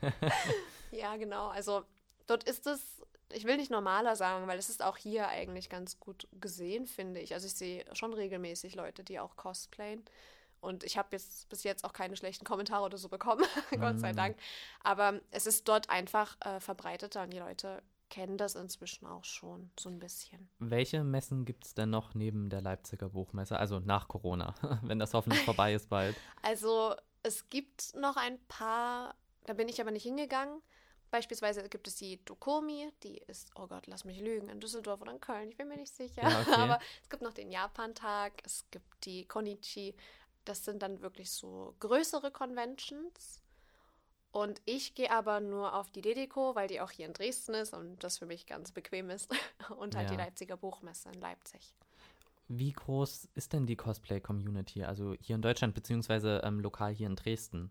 [0.92, 1.48] ja, genau.
[1.48, 1.82] Also
[2.26, 5.98] dort ist es, ich will nicht normaler sagen, weil es ist auch hier eigentlich ganz
[5.98, 7.34] gut gesehen, finde ich.
[7.34, 10.04] Also ich sehe schon regelmäßig Leute, die auch cosplayen.
[10.60, 14.12] Und ich habe jetzt bis jetzt auch keine schlechten Kommentare oder so bekommen, Gott sei
[14.12, 14.16] mhm.
[14.16, 14.36] Dank.
[14.84, 19.70] Aber es ist dort einfach äh, verbreiteter und die Leute kennen das inzwischen auch schon
[19.78, 20.50] so ein bisschen.
[20.58, 23.58] Welche Messen gibt es denn noch neben der Leipziger Buchmesse?
[23.58, 26.16] Also nach Corona, wenn das hoffentlich vorbei ist bald.
[26.42, 29.14] Also es gibt noch ein paar,
[29.46, 30.60] da bin ich aber nicht hingegangen.
[31.10, 35.12] Beispielsweise gibt es die Dokomi, die ist, oh Gott, lass mich lügen, in Düsseldorf oder
[35.12, 36.22] in Köln, ich bin mir nicht sicher.
[36.22, 36.50] Ja, okay.
[36.56, 39.94] Aber es gibt noch den Japantag, es gibt die Konichi.
[40.44, 43.42] Das sind dann wirklich so größere Conventions.
[44.32, 47.74] Und ich gehe aber nur auf die Dedeco, weil die auch hier in Dresden ist
[47.74, 49.30] und das für mich ganz bequem ist.
[49.78, 50.16] Und halt ja.
[50.16, 51.74] die Leipziger Buchmesse in Leipzig.
[52.48, 57.14] Wie groß ist denn die Cosplay-Community, also hier in Deutschland, beziehungsweise ähm, lokal hier in
[57.14, 57.70] Dresden?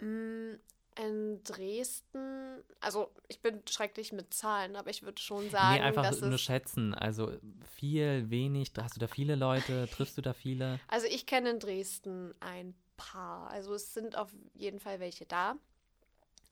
[0.00, 0.56] Mm,
[1.02, 6.20] in Dresden, also ich bin schrecklich mit Zahlen, aber ich würde schon sagen, nee, einfach
[6.20, 6.94] nur schätzen.
[6.94, 7.32] Also
[7.74, 10.78] viel, wenig, hast du da viele Leute, triffst du da viele?
[10.88, 13.50] Also ich kenne in Dresden ein paar.
[13.50, 15.56] Also es sind auf jeden Fall welche da.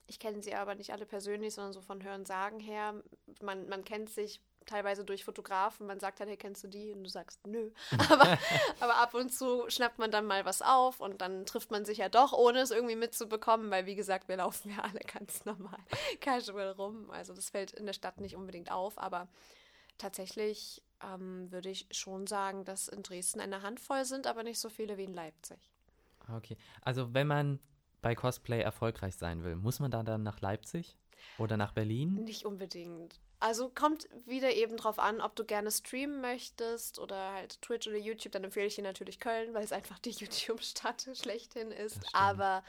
[0.07, 3.01] Ich kenne sie aber nicht alle persönlich, sondern so von Hören sagen her.
[3.41, 5.87] Man, man kennt sich teilweise durch Fotografen.
[5.87, 6.91] Man sagt dann, hey, kennst du die?
[6.91, 7.71] Und du sagst, nö.
[8.09, 8.37] Aber,
[8.79, 11.99] aber ab und zu schnappt man dann mal was auf und dann trifft man sich
[11.99, 15.79] ja doch, ohne es irgendwie mitzubekommen, weil wie gesagt, wir laufen ja alle ganz normal
[16.21, 17.09] casual rum.
[17.11, 19.27] Also das fällt in der Stadt nicht unbedingt auf, aber
[19.97, 24.69] tatsächlich ähm, würde ich schon sagen, dass in Dresden eine Handvoll sind, aber nicht so
[24.69, 25.72] viele wie in Leipzig.
[26.29, 26.57] Okay.
[26.81, 27.59] Also wenn man
[28.01, 30.97] bei Cosplay erfolgreich sein will, muss man da dann nach Leipzig
[31.37, 32.15] oder nach Berlin?
[32.23, 33.19] Nicht unbedingt.
[33.39, 37.97] Also kommt wieder eben drauf an, ob du gerne streamen möchtest oder halt Twitch oder
[37.97, 41.99] YouTube, dann empfehle ich dir natürlich Köln, weil es einfach die YouTube-Stadt schlechthin ist.
[42.13, 42.63] Aber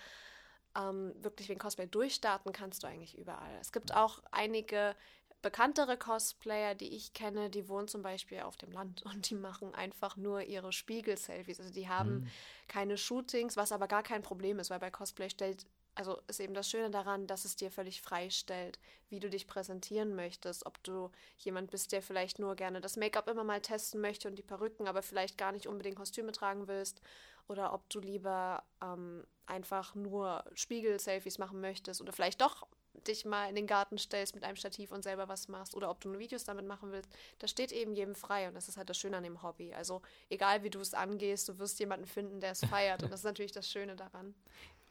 [0.76, 3.56] ähm, wirklich wegen Cosplay durchstarten kannst du eigentlich überall.
[3.60, 4.96] Es gibt auch einige
[5.44, 9.74] bekanntere Cosplayer, die ich kenne, die wohnen zum Beispiel auf dem Land und die machen
[9.74, 11.60] einfach nur ihre Spiegel-Selfies.
[11.60, 12.30] Also die haben mhm.
[12.66, 16.54] keine Shootings, was aber gar kein Problem ist, weil bei Cosplay stellt, also ist eben
[16.54, 18.78] das Schöne daran, dass es dir völlig frei stellt,
[19.10, 20.64] wie du dich präsentieren möchtest.
[20.64, 24.36] Ob du jemand bist, der vielleicht nur gerne das Make-up immer mal testen möchte und
[24.36, 27.02] die Perücken, aber vielleicht gar nicht unbedingt Kostüme tragen willst.
[27.48, 32.66] Oder ob du lieber ähm, einfach nur Spiegel-Selfies machen möchtest oder vielleicht doch
[33.06, 36.00] dich mal in den Garten stellst mit einem Stativ und selber was machst oder ob
[36.00, 38.88] du nur Videos damit machen willst, das steht eben jedem frei und das ist halt
[38.88, 39.74] das Schöne an dem Hobby.
[39.74, 43.20] Also egal wie du es angehst, du wirst jemanden finden, der es feiert und das
[43.20, 44.34] ist natürlich das Schöne daran.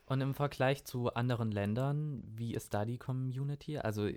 [0.05, 3.77] Und im Vergleich zu anderen Ländern, wie ist da die Community?
[3.77, 4.09] Also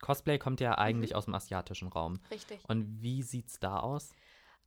[0.00, 1.16] Cosplay kommt ja eigentlich mhm.
[1.16, 2.20] aus dem asiatischen Raum.
[2.30, 2.60] Richtig.
[2.68, 4.14] Und wie sieht es da aus?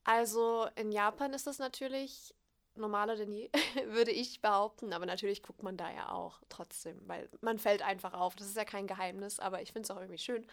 [0.03, 2.33] Also in Japan ist es natürlich
[2.75, 3.49] normaler denn je,
[3.87, 4.93] würde ich behaupten.
[4.93, 8.35] Aber natürlich guckt man da ja auch trotzdem, weil man fällt einfach auf.
[8.35, 10.45] Das ist ja kein Geheimnis, aber ich finde es auch irgendwie schön.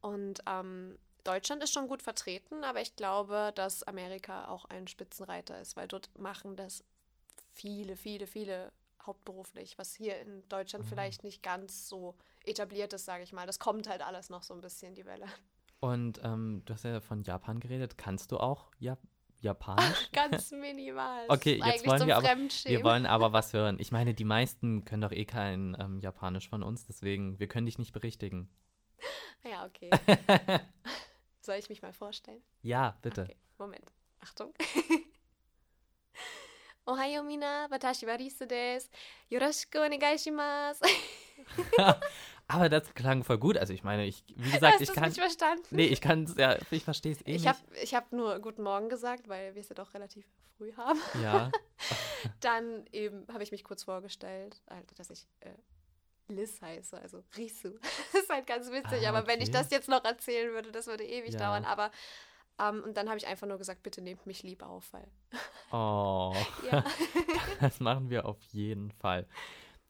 [0.00, 5.60] Und ähm, Deutschland ist schon gut vertreten, aber ich glaube, dass Amerika auch ein Spitzenreiter
[5.60, 6.84] ist, weil dort machen das
[7.52, 8.72] viele, viele, viele
[9.06, 10.88] hauptberuflich, was hier in Deutschland mhm.
[10.88, 13.46] vielleicht nicht ganz so etabliert ist, sage ich mal.
[13.46, 15.26] Das kommt halt alles noch so ein bisschen die Welle.
[15.80, 17.98] Und ähm, du hast ja von Japan geredet.
[17.98, 19.00] Kannst du auch Jap
[19.42, 20.10] Japanisch?
[20.12, 21.26] Ganz minimal.
[21.28, 23.76] okay, jetzt wollen wir aber, wir wollen aber was hören.
[23.80, 27.66] Ich meine, die meisten können doch eh kein ähm, Japanisch von uns, deswegen, wir können
[27.66, 28.48] dich nicht berichtigen.
[29.44, 29.90] Ja, okay.
[31.40, 32.40] Soll ich mich mal vorstellen?
[32.62, 33.22] Ja, bitte.
[33.22, 33.92] Okay, Moment.
[34.20, 34.54] Achtung.
[36.86, 38.88] Ohayo mina, watashi wa Risu desu.
[39.28, 40.84] Yoroshiku onegai shimasu.
[42.52, 43.56] Aber das klang voll gut.
[43.56, 45.04] Also ich meine, ich, wie gesagt, Hast ich kann.
[45.04, 45.64] nicht verstanden?
[45.70, 47.64] Nee, ich kann es, ja, ich verstehe es eh ich nicht.
[47.82, 51.00] ich habe nur Guten Morgen gesagt, weil wir es ja doch relativ früh haben.
[51.22, 51.50] Ja.
[52.40, 55.50] Dann eben habe ich mich kurz vorgestellt, halt, dass ich äh,
[56.28, 57.78] Liz heiße, also Risu.
[58.12, 60.86] das ist halt ganz witzig, ah, aber wenn ich das jetzt noch erzählen würde, das
[60.86, 61.38] würde ewig ja.
[61.38, 61.64] dauern.
[61.64, 61.90] Aber
[62.58, 65.08] um, und dann habe ich einfach nur gesagt, bitte nehmt mich lieb auf, weil.
[65.72, 66.34] Oh.
[66.70, 66.84] ja.
[67.60, 69.26] das machen wir auf jeden Fall.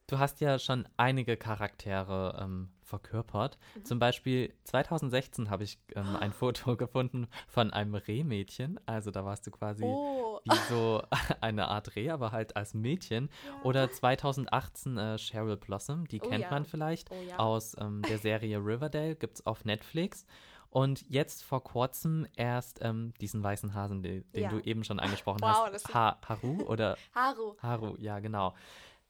[0.06, 3.58] Du hast ja schon einige Charaktere ähm, verkörpert.
[3.74, 3.84] Mhm.
[3.84, 8.78] Zum Beispiel 2016 habe ich ähm, ein Foto gefunden von einem Rehmädchen.
[8.86, 10.40] Also da warst du quasi oh.
[10.44, 11.02] wie so
[11.40, 13.30] eine Art Reh, aber halt als Mädchen.
[13.46, 13.62] Ja.
[13.62, 16.50] Oder 2018 äh, Cheryl Blossom, die oh, kennt ja.
[16.50, 17.38] man vielleicht oh, ja.
[17.38, 20.26] aus ähm, der Serie Riverdale, gibt es auf Netflix.
[20.68, 25.40] Und jetzt vor kurzem erst ähm, diesen weißen Hasen, den, den du eben schon angesprochen
[25.42, 25.92] wow, hast.
[25.92, 26.96] Ha Haru oder?
[27.14, 27.54] Haru.
[27.60, 28.54] Haru, ja, genau.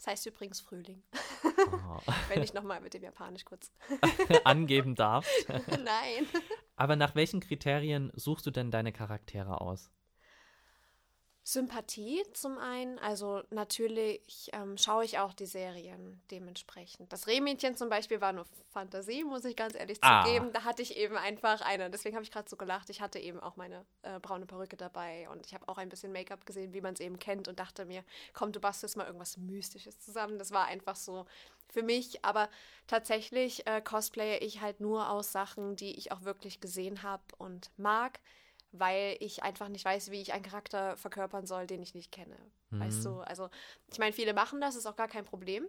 [0.03, 1.01] Das heißt übrigens Frühling.
[1.45, 1.99] Oh.
[2.29, 3.71] Wenn ich nochmal mit dem Japanisch kurz
[4.45, 5.25] angeben darf.
[5.47, 6.27] Nein.
[6.75, 9.93] Aber nach welchen Kriterien suchst du denn deine Charaktere aus?
[11.45, 12.99] Sympathie zum einen.
[13.01, 17.13] Also natürlich ähm, schaue ich auch die Serien dementsprechend.
[17.13, 20.25] Das Rehmädchen zum Beispiel war nur Fantasie, muss ich ganz ehrlich ah.
[20.25, 20.53] zugeben.
[20.53, 23.41] Da hatte ich eben einfach eine, deswegen habe ich gerade so gelacht, ich hatte eben
[23.41, 26.81] auch meine äh, braune Perücke dabei und ich habe auch ein bisschen Make-up gesehen, wie
[26.81, 30.39] man es eben kennt und dachte mir, komm, du bastelst mal irgendwas Mystisches zusammen.
[30.39, 31.27] Das war einfach so
[31.69, 32.49] für mich, aber
[32.87, 37.73] tatsächlich äh, cosplaye ich halt nur aus Sachen, die ich auch wirklich gesehen habe und
[37.77, 38.21] mag
[38.73, 42.37] weil ich einfach nicht weiß, wie ich einen Charakter verkörpern soll, den ich nicht kenne.
[42.71, 42.81] Mhm.
[42.81, 43.21] Weißt du?
[43.21, 43.51] Also,
[43.91, 45.67] ich meine, viele machen das, ist auch gar kein Problem.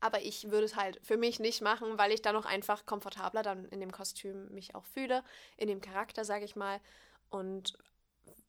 [0.00, 3.42] Aber ich würde es halt für mich nicht machen, weil ich dann noch einfach komfortabler
[3.42, 5.24] dann in dem Kostüm mich auch fühle,
[5.56, 6.80] in dem Charakter, sage ich mal.
[7.30, 7.78] Und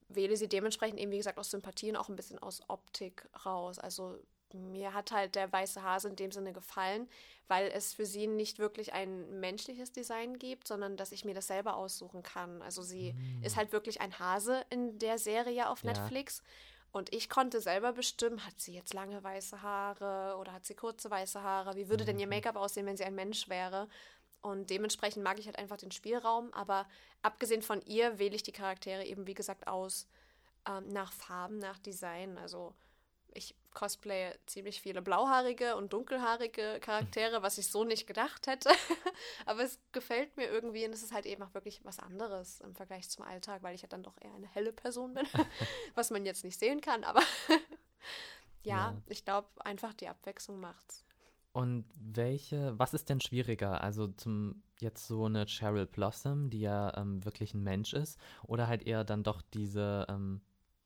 [0.08, 3.80] wähle sie dementsprechend eben, wie gesagt, aus Sympathien auch ein bisschen aus Optik raus.
[3.80, 4.20] Also
[4.56, 7.08] mir hat halt der weiße Hase in dem Sinne gefallen,
[7.48, 11.48] weil es für sie nicht wirklich ein menschliches Design gibt, sondern dass ich mir das
[11.48, 12.62] selber aussuchen kann.
[12.62, 13.44] Also sie mm.
[13.44, 16.38] ist halt wirklich ein Hase in der Serie auf Netflix.
[16.38, 16.44] Ja.
[16.96, 21.12] Und ich konnte selber bestimmen, hat sie jetzt lange weiße Haare oder hat sie kurze
[21.12, 21.76] weiße Haare?
[21.76, 22.08] Wie würde mhm.
[22.08, 22.32] denn ihr mhm.
[22.36, 23.90] Make-up aussehen, wenn sie ein Mensch wäre?
[24.42, 26.54] Und dementsprechend mag ich halt einfach den Spielraum.
[26.54, 26.88] Aber
[27.22, 30.08] abgesehen von ihr wähle ich die Charaktere eben, wie gesagt, aus
[30.68, 32.38] ähm, nach Farben, nach Design.
[32.38, 32.74] Also
[33.36, 38.70] ich cosplaye ziemlich viele blauhaarige und dunkelhaarige Charaktere, was ich so nicht gedacht hätte.
[39.46, 42.74] Aber es gefällt mir irgendwie und es ist halt eben auch wirklich was anderes im
[42.74, 45.26] Vergleich zum Alltag, weil ich ja dann doch eher eine helle Person bin,
[45.96, 47.04] was man jetzt nicht sehen kann.
[47.04, 47.22] Aber
[48.64, 51.04] ja, ja, ich glaube einfach die Abwechslung macht's.
[51.52, 53.82] Und welche, was ist denn schwieriger?
[53.82, 58.68] Also zum jetzt so eine Cheryl Blossom, die ja ähm, wirklich ein Mensch ist, oder
[58.68, 60.42] halt eher dann doch diese ähm,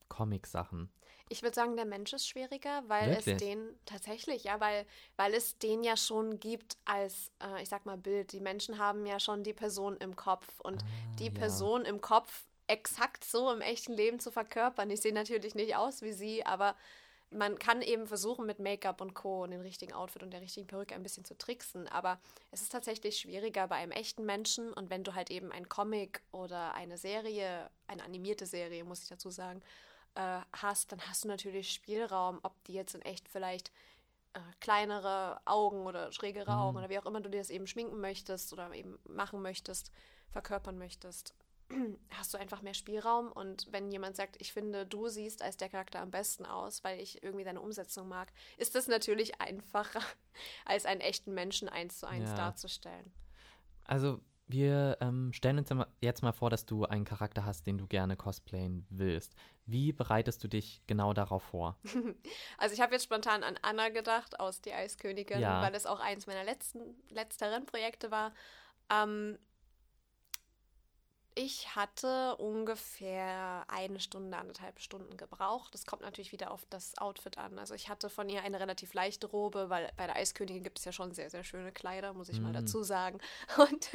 [0.09, 0.91] Comic-Sachen?
[1.31, 3.35] Ich würde sagen, der Mensch ist schwieriger, weil Wirklich?
[3.35, 7.85] es den tatsächlich, ja, weil, weil es den ja schon gibt als, äh, ich sag
[7.85, 8.31] mal, Bild.
[8.31, 11.31] Die Menschen haben ja schon die Person im Kopf und ah, die ja.
[11.31, 14.89] Person im Kopf exakt so im echten Leben zu verkörpern.
[14.89, 16.75] Ich sehe natürlich nicht aus wie sie, aber
[17.31, 19.43] man kann eben versuchen, mit Make-up und Co.
[19.43, 22.19] und dem richtigen Outfit und der richtigen Perücke ein bisschen zu tricksen, aber
[22.51, 26.21] es ist tatsächlich schwieriger bei einem echten Menschen und wenn du halt eben ein Comic
[26.31, 29.61] oder eine Serie, eine animierte Serie, muss ich dazu sagen,
[30.19, 33.71] äh, hast, dann hast du natürlich Spielraum, ob die jetzt in echt vielleicht
[34.33, 36.59] äh, kleinere Augen oder schrägere mhm.
[36.59, 39.91] Augen oder wie auch immer du dir das eben schminken möchtest oder eben machen möchtest,
[40.29, 41.33] verkörpern möchtest,
[42.09, 43.31] hast du einfach mehr Spielraum.
[43.31, 46.99] Und wenn jemand sagt, ich finde, du siehst als der Charakter am besten aus, weil
[46.99, 50.01] ich irgendwie deine Umsetzung mag, ist das natürlich einfacher,
[50.65, 52.35] als einen echten Menschen eins zu eins ja.
[52.35, 53.13] darzustellen.
[53.85, 55.69] Also wir ähm, stellen uns
[56.01, 59.35] jetzt mal vor, dass du einen Charakter hast, den du gerne cosplayen willst.
[59.67, 61.77] Wie bereitest du dich genau darauf vor?
[62.57, 65.61] Also ich habe jetzt spontan an Anna gedacht aus Die Eiskönigin, ja.
[65.61, 68.33] weil es auch eins meiner letzten, letzteren Projekte war.
[68.91, 69.37] Ähm,
[71.41, 75.73] Ich hatte ungefähr eine Stunde, anderthalb Stunden gebraucht.
[75.73, 77.57] Das kommt natürlich wieder auf das Outfit an.
[77.57, 80.85] Also ich hatte von ihr eine relativ leichte Robe, weil bei der Eiskönigin gibt es
[80.85, 82.43] ja schon sehr, sehr schöne Kleider, muss ich mm.
[82.43, 83.19] mal dazu sagen.
[83.57, 83.89] Und,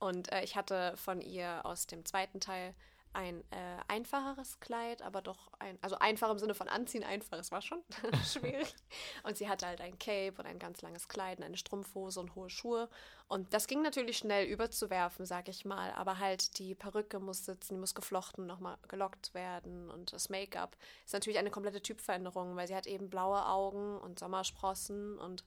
[0.00, 2.74] und äh, ich hatte von ihr aus dem zweiten Teil
[3.12, 7.50] ein äh, einfacheres Kleid, aber doch ein, also einfach im Sinne von anziehen, einfach, es
[7.50, 7.82] war schon
[8.24, 8.74] schwierig.
[9.22, 12.34] Und sie hatte halt ein Cape und ein ganz langes Kleid und eine Strumpfhose und
[12.34, 12.88] hohe Schuhe.
[13.28, 17.74] Und das ging natürlich schnell überzuwerfen, sag ich mal, aber halt die Perücke muss sitzen,
[17.74, 22.66] die muss geflochten, nochmal gelockt werden und das Make-up ist natürlich eine komplette Typveränderung, weil
[22.66, 25.44] sie hat eben blaue Augen und Sommersprossen und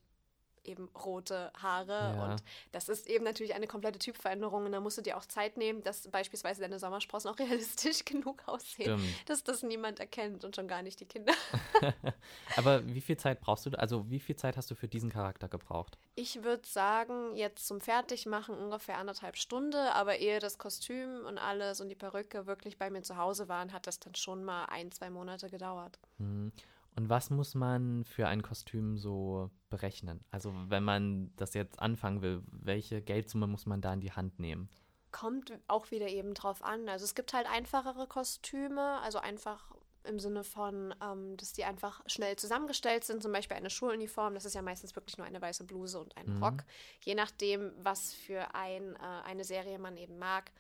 [0.63, 2.25] eben rote Haare ja.
[2.25, 5.57] und das ist eben natürlich eine komplette Typveränderung und da musst du dir auch Zeit
[5.57, 9.29] nehmen, dass beispielsweise deine Sommersprossen auch realistisch genug aussehen, Stimmt.
[9.29, 11.33] dass das niemand erkennt und schon gar nicht die Kinder.
[12.55, 15.47] Aber wie viel Zeit brauchst du, also wie viel Zeit hast du für diesen Charakter
[15.47, 15.97] gebraucht?
[16.15, 21.81] Ich würde sagen, jetzt zum Fertigmachen ungefähr anderthalb Stunden, aber ehe das Kostüm und alles
[21.81, 24.91] und die Perücke wirklich bei mir zu Hause waren, hat das dann schon mal ein,
[24.91, 25.99] zwei Monate gedauert.
[26.17, 26.51] Mhm.
[26.95, 30.23] Und was muss man für ein Kostüm so berechnen?
[30.29, 34.39] Also wenn man das jetzt anfangen will, welche Geldsumme muss man da in die Hand
[34.39, 34.69] nehmen?
[35.11, 36.87] Kommt auch wieder eben drauf an.
[36.89, 39.71] Also es gibt halt einfachere Kostüme, also einfach
[40.03, 44.45] im Sinne von, ähm, dass die einfach schnell zusammengestellt sind, zum Beispiel eine Schuluniform, das
[44.45, 46.43] ist ja meistens wirklich nur eine weiße Bluse und ein mhm.
[46.43, 46.63] Rock.
[47.01, 50.51] Je nachdem, was für ein, äh, eine Serie man eben mag,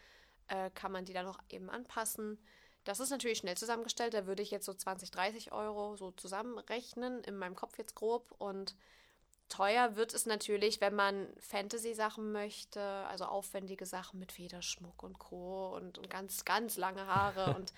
[0.47, 2.37] äh, kann man die dann auch eben anpassen.
[2.83, 4.13] Das ist natürlich schnell zusammengestellt.
[4.13, 8.33] Da würde ich jetzt so 20, 30 Euro so zusammenrechnen, in meinem Kopf jetzt grob.
[8.37, 8.75] Und
[9.49, 15.75] teuer wird es natürlich, wenn man Fantasy-Sachen möchte, also aufwendige Sachen mit Federschmuck und Co.
[15.75, 17.73] und, und ganz, ganz lange Haare und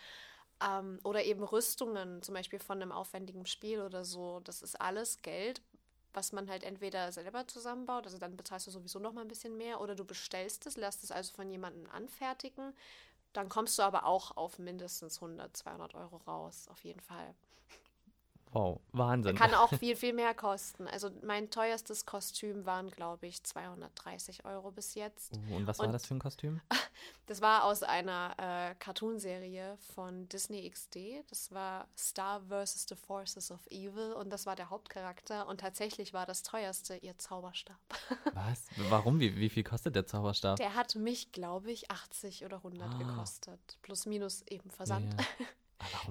[0.66, 4.39] ähm, oder eben Rüstungen, zum Beispiel von einem aufwendigen Spiel oder so.
[4.42, 5.62] Das ist alles Geld,
[6.13, 9.58] was man halt entweder selber zusammenbaut, also dann bezahlst du sowieso noch mal ein bisschen
[9.58, 12.74] mehr, oder du bestellst es, lässt es also von jemandem anfertigen,
[13.34, 17.36] dann kommst du aber auch auf mindestens 100, 200 Euro raus, auf jeden Fall.
[18.54, 19.36] Wow, Wahnsinn.
[19.36, 20.88] Kann auch viel, viel mehr kosten.
[20.88, 25.34] Also mein teuerstes Kostüm waren, glaube ich, 230 Euro bis jetzt.
[25.52, 26.62] Oh, und was war das für ein Kostüm?
[27.26, 31.24] Das war aus einer äh, Cartoonserie von Disney XD.
[31.30, 32.86] Das war Star vs.
[32.89, 35.48] The Forces of Evil und das war der Hauptcharakter.
[35.48, 37.80] Und tatsächlich war das teuerste ihr Zauberstab.
[38.34, 38.66] Was?
[38.89, 39.22] Warum?
[39.22, 40.58] Wie, wie viel kostet der Zauberstab?
[40.58, 42.98] Der hat mich, glaube ich, 80 oder 100 ah.
[42.98, 43.78] gekostet.
[43.82, 45.13] Plus minus eben Versand.
[45.13, 45.46] Ja, ja.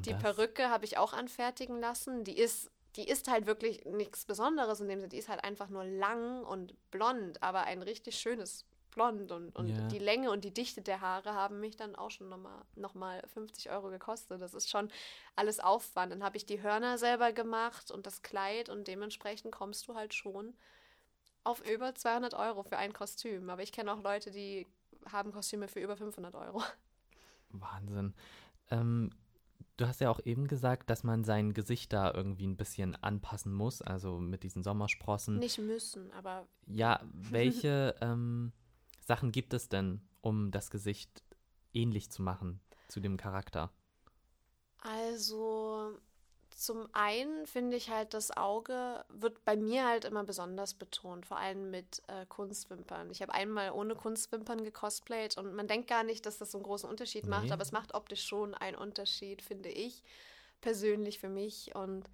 [0.05, 0.23] Die das?
[0.23, 2.25] Perücke habe ich auch anfertigen lassen.
[2.25, 5.09] Die ist, die ist halt wirklich nichts Besonderes in dem Sinne.
[5.09, 9.33] Die ist halt einfach nur lang und blond, aber ein richtig schönes Blond.
[9.33, 9.89] Und, und ja.
[9.89, 13.23] die Länge und die Dichte der Haare haben mich dann auch schon nochmal noch mal
[13.33, 14.41] 50 Euro gekostet.
[14.41, 14.91] Das ist schon
[15.35, 16.13] alles Aufwand.
[16.13, 20.15] Dann habe ich die Hörner selber gemacht und das Kleid und dementsprechend kommst du halt
[20.15, 20.55] schon
[21.45, 23.51] auf über 200 Euro für ein Kostüm.
[23.51, 24.67] Aber ich kenne auch Leute, die
[25.11, 26.63] haben Kostüme für über 500 Euro.
[27.51, 28.15] Wahnsinn.
[28.71, 29.11] Ähm,
[29.79, 33.53] Du hast ja auch eben gesagt, dass man sein Gesicht da irgendwie ein bisschen anpassen
[33.53, 35.39] muss, also mit diesen Sommersprossen.
[35.39, 36.47] Nicht müssen, aber.
[36.67, 38.53] Ja, welche ähm,
[39.01, 41.23] Sachen gibt es denn, um das Gesicht
[41.73, 43.73] ähnlich zu machen zu dem Charakter?
[44.79, 45.72] Also,
[46.63, 51.37] zum einen finde ich halt, das Auge wird bei mir halt immer besonders betont, vor
[51.37, 53.11] allem mit äh, Kunstwimpern.
[53.11, 56.65] Ich habe einmal ohne Kunstwimpern gecosplayt und man denkt gar nicht, dass das so einen
[56.65, 57.31] großen Unterschied nee.
[57.31, 60.05] macht, aber es macht optisch schon einen Unterschied, finde ich,
[60.61, 61.75] persönlich für mich.
[61.75, 62.09] Und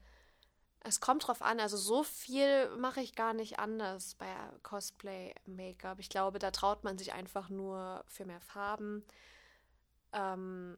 [0.81, 4.29] es kommt drauf an, also so viel mache ich gar nicht anders bei
[4.63, 5.99] Cosplay-Make-up.
[5.99, 9.05] Ich glaube, da traut man sich einfach nur für mehr Farben.
[10.13, 10.77] Ähm,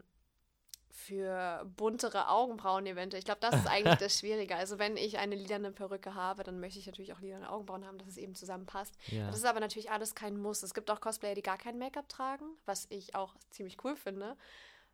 [0.91, 3.21] für buntere Augenbrauen eventuell.
[3.21, 4.57] Ich glaube, das ist eigentlich das Schwierige.
[4.57, 7.99] Also wenn ich eine lilane Perücke habe, dann möchte ich natürlich auch lilane Augenbrauen haben,
[7.99, 8.95] dass es eben zusammenpasst.
[9.07, 9.27] Ja.
[9.27, 10.63] Das ist aber natürlich alles kein Muss.
[10.63, 14.37] Es gibt auch Cosplayer, die gar kein Make-up tragen, was ich auch ziemlich cool finde,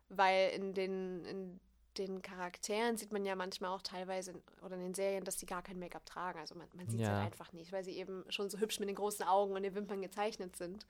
[0.09, 1.59] weil in den, in
[1.97, 5.47] den Charakteren sieht man ja manchmal auch teilweise in, oder in den Serien, dass sie
[5.47, 6.39] gar kein Make-up tragen.
[6.39, 7.13] Also man, man sieht es ja.
[7.13, 9.73] halt einfach nicht, weil sie eben schon so hübsch mit den großen Augen und den
[9.73, 10.85] Wimpern gezeichnet sind.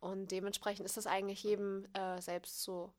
[0.00, 2.92] Und dementsprechend ist das eigentlich jedem äh, selbst so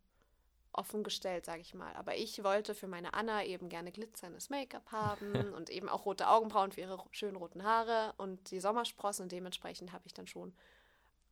[0.77, 1.93] offen gestellt, sage ich mal.
[1.95, 6.27] Aber ich wollte für meine Anna eben gerne glitzerndes Make-up haben und eben auch rote
[6.27, 10.53] Augenbrauen für ihre schönen roten Haare und die Sommersprossen und dementsprechend habe ich dann schon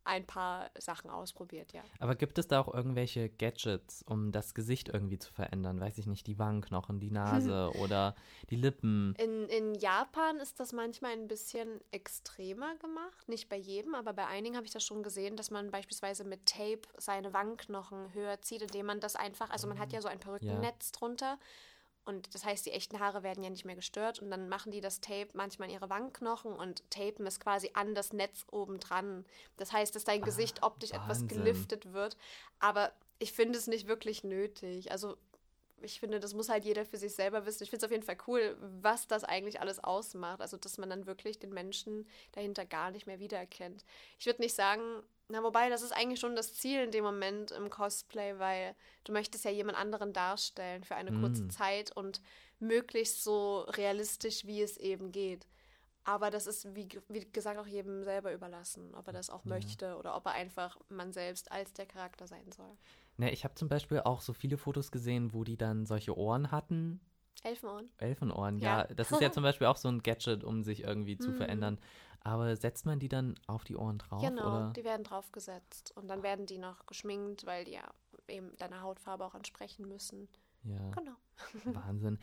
[0.06, 1.82] ein paar Sachen ausprobiert, ja.
[2.00, 5.80] Aber gibt es da auch irgendwelche Gadgets, um das Gesicht irgendwie zu verändern?
[5.80, 8.16] Weiß ich nicht, die Wangenknochen, die Nase oder
[8.50, 9.16] die Lippen?
[9.18, 13.28] In, in Japan ist das manchmal ein bisschen extremer gemacht.
[13.28, 16.46] Nicht bei jedem, aber bei einigen habe ich das schon gesehen, dass man beispielsweise mit
[16.46, 20.20] Tape seine Wangenknochen höher zieht, indem man das einfach, also man hat ja so ein
[20.20, 21.00] Perückennetz ja.
[21.00, 21.40] drunter
[22.06, 24.82] Und das heißt, die echten Haare werden ja nicht mehr gestört und dann machen die
[24.82, 29.26] das Tape manchmal in ihre Wangenknochen und tapen es quasi an das Netz oben dran.
[29.58, 31.28] Das heißt, dass dein Ah, Gesicht optisch etwas Wahnsinn.
[31.28, 32.18] geliftet wird.
[32.60, 34.92] Aber ich finde es nicht wirklich nötig.
[34.92, 35.18] Also
[35.82, 37.64] ich finde, das muss halt jeder für sich selber wissen.
[37.64, 40.40] Ich finde es auf jeden Fall cool, was das eigentlich alles ausmacht.
[40.42, 43.84] Also, dass man dann wirklich den Menschen dahinter gar nicht mehr wiedererkennt.
[44.18, 44.82] Ich würde nicht sagen,
[45.30, 49.12] na, wobei, das ist eigentlich schon das Ziel in dem Moment im Cosplay, weil du
[49.14, 51.50] möchtest ja jemand anderen darstellen für eine kurze Mm.
[51.50, 52.22] Zeit und
[52.60, 55.48] möglichst so realistisch, wie es eben geht.
[56.06, 59.50] Aber das ist, wie, wie gesagt, auch jedem selber überlassen, ob er das auch Ja.
[59.52, 62.78] möchte oder ob er einfach man selbst als der Charakter sein soll.
[63.18, 66.52] Ne, ich habe zum Beispiel auch so viele Fotos gesehen, wo die dann solche Ohren
[66.52, 67.00] hatten.
[67.44, 67.90] Elfenohren.
[67.98, 68.80] Elfenohren, ja.
[68.82, 68.94] Ja.
[68.96, 71.36] Das ist ja zum Beispiel auch so ein Gadget, um sich irgendwie zu Mhm.
[71.38, 71.80] verändern.
[72.24, 74.22] Aber setzt man die dann auf die Ohren drauf?
[74.22, 74.74] Genau, Oder?
[74.74, 77.94] die werden draufgesetzt und dann werden die noch geschminkt, weil die ja
[78.28, 80.30] eben deiner Hautfarbe auch entsprechen müssen.
[80.64, 81.16] Ja, Genau.
[81.66, 82.20] Wahnsinn.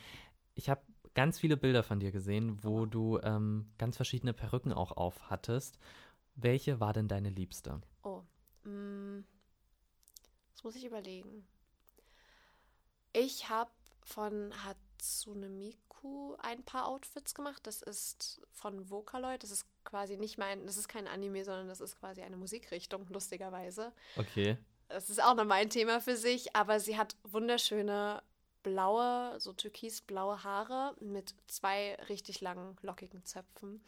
[0.55, 0.81] Ich habe
[1.15, 5.79] ganz viele Bilder von dir gesehen, wo du ähm, ganz verschiedene Perücken auch auf hattest.
[6.35, 7.81] Welche war denn deine liebste?
[8.03, 8.23] Oh,
[8.65, 9.25] mm,
[10.53, 11.47] das muss ich überlegen.
[13.13, 13.71] Ich habe
[14.03, 14.90] von Hatsune
[15.49, 17.67] Miku ein paar Outfits gemacht.
[17.67, 19.43] Das ist von Vocaloid.
[19.43, 23.07] Das ist quasi nicht mein, das ist kein Anime, sondern das ist quasi eine Musikrichtung,
[23.09, 23.93] lustigerweise.
[24.17, 24.57] Okay.
[24.89, 28.23] Das ist auch nochmal ein Thema für sich, aber sie hat wunderschöne
[28.63, 33.83] blaue, so türkisblaue Haare mit zwei richtig langen, lockigen Zöpfen.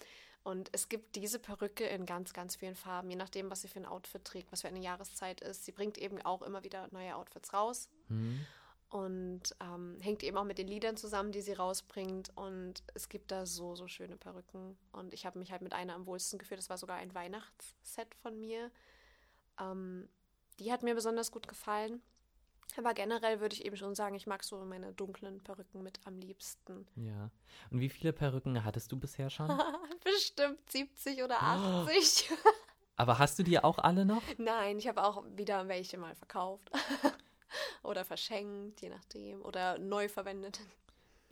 [0.45, 3.79] Und es gibt diese Perücke in ganz, ganz vielen Farben, je nachdem, was sie für
[3.79, 5.65] ein Outfit trägt, was für eine Jahreszeit ist.
[5.65, 8.45] Sie bringt eben auch immer wieder neue Outfits raus Hm.
[8.93, 12.31] Und ähm, hängt eben auch mit den Liedern zusammen, die sie rausbringt.
[12.37, 14.77] Und es gibt da so, so schöne Perücken.
[14.93, 16.59] Und ich habe mich halt mit einer am wohlsten gefühlt.
[16.61, 18.71] Das war sogar ein Weihnachtsset von mir.
[19.59, 20.11] Ähm,
[20.61, 22.03] die hat mir besonders gut gefallen.
[22.77, 26.19] Aber generell würde ich eben schon sagen, ich mag so meine dunklen Perücken mit am
[26.19, 26.87] liebsten.
[26.97, 27.31] Ja.
[27.71, 29.49] Und wie viele Perücken hattest du bisher schon?
[30.05, 31.87] Bestimmt 70 oder Oh.
[31.89, 32.31] 80.
[32.97, 34.23] Aber hast du die auch alle noch?
[34.37, 36.71] Nein, ich habe auch wieder welche mal verkauft.
[37.83, 39.43] oder verschenkt, je nachdem.
[39.43, 40.61] Oder neu verwendet.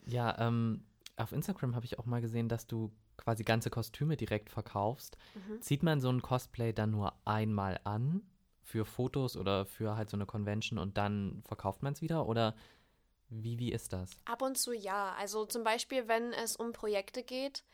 [0.07, 0.85] Ja, ähm,
[1.17, 5.17] auf Instagram habe ich auch mal gesehen, dass du quasi ganze Kostüme direkt verkaufst.
[5.35, 5.61] Mhm.
[5.61, 8.23] Zieht man so ein Cosplay dann nur einmal an
[8.63, 12.27] für Fotos oder für halt so eine Convention und dann verkauft man es wieder?
[12.27, 12.55] Oder
[13.29, 14.11] wie, wie ist das?
[14.25, 15.15] Ab und zu ja.
[15.19, 17.65] Also zum Beispiel, wenn es um Projekte geht,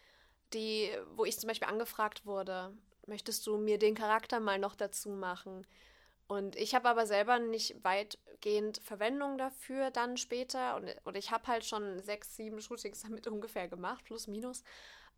[0.53, 2.73] die, wo ich zum Beispiel angefragt wurde,
[3.07, 5.67] möchtest du mir den Charakter mal noch dazu machen?
[6.29, 10.77] Und ich habe aber selber nicht weitgehend Verwendung dafür dann später.
[10.77, 14.63] Und, und ich habe halt schon sechs, sieben Shootings damit ungefähr gemacht, plus minus.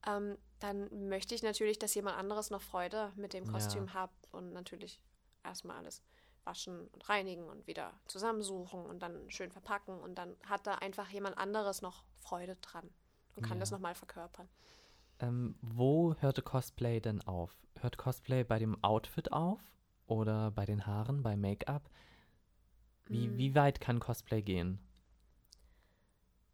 [0.06, 3.52] Ähm, dann möchte ich natürlich, dass jemand anderes noch Freude mit dem Ja.
[3.52, 5.00] Kostüm hat und natürlich
[5.42, 6.02] erstmal alles
[6.44, 11.08] waschen und reinigen und wieder zusammensuchen und dann schön verpacken und dann hat da einfach
[11.10, 12.88] jemand anderes noch Freude dran
[13.36, 13.60] und kann Ja.
[13.60, 14.48] das nochmal verkörpern.
[15.20, 17.56] Ähm, wo hörte Cosplay denn auf?
[17.80, 19.60] Hört Cosplay bei dem Outfit auf?
[20.08, 21.88] Oder bei den Haaren, bei Make-up?
[23.10, 23.36] Wie, Mm.
[23.36, 24.78] wie weit kann Cosplay gehen?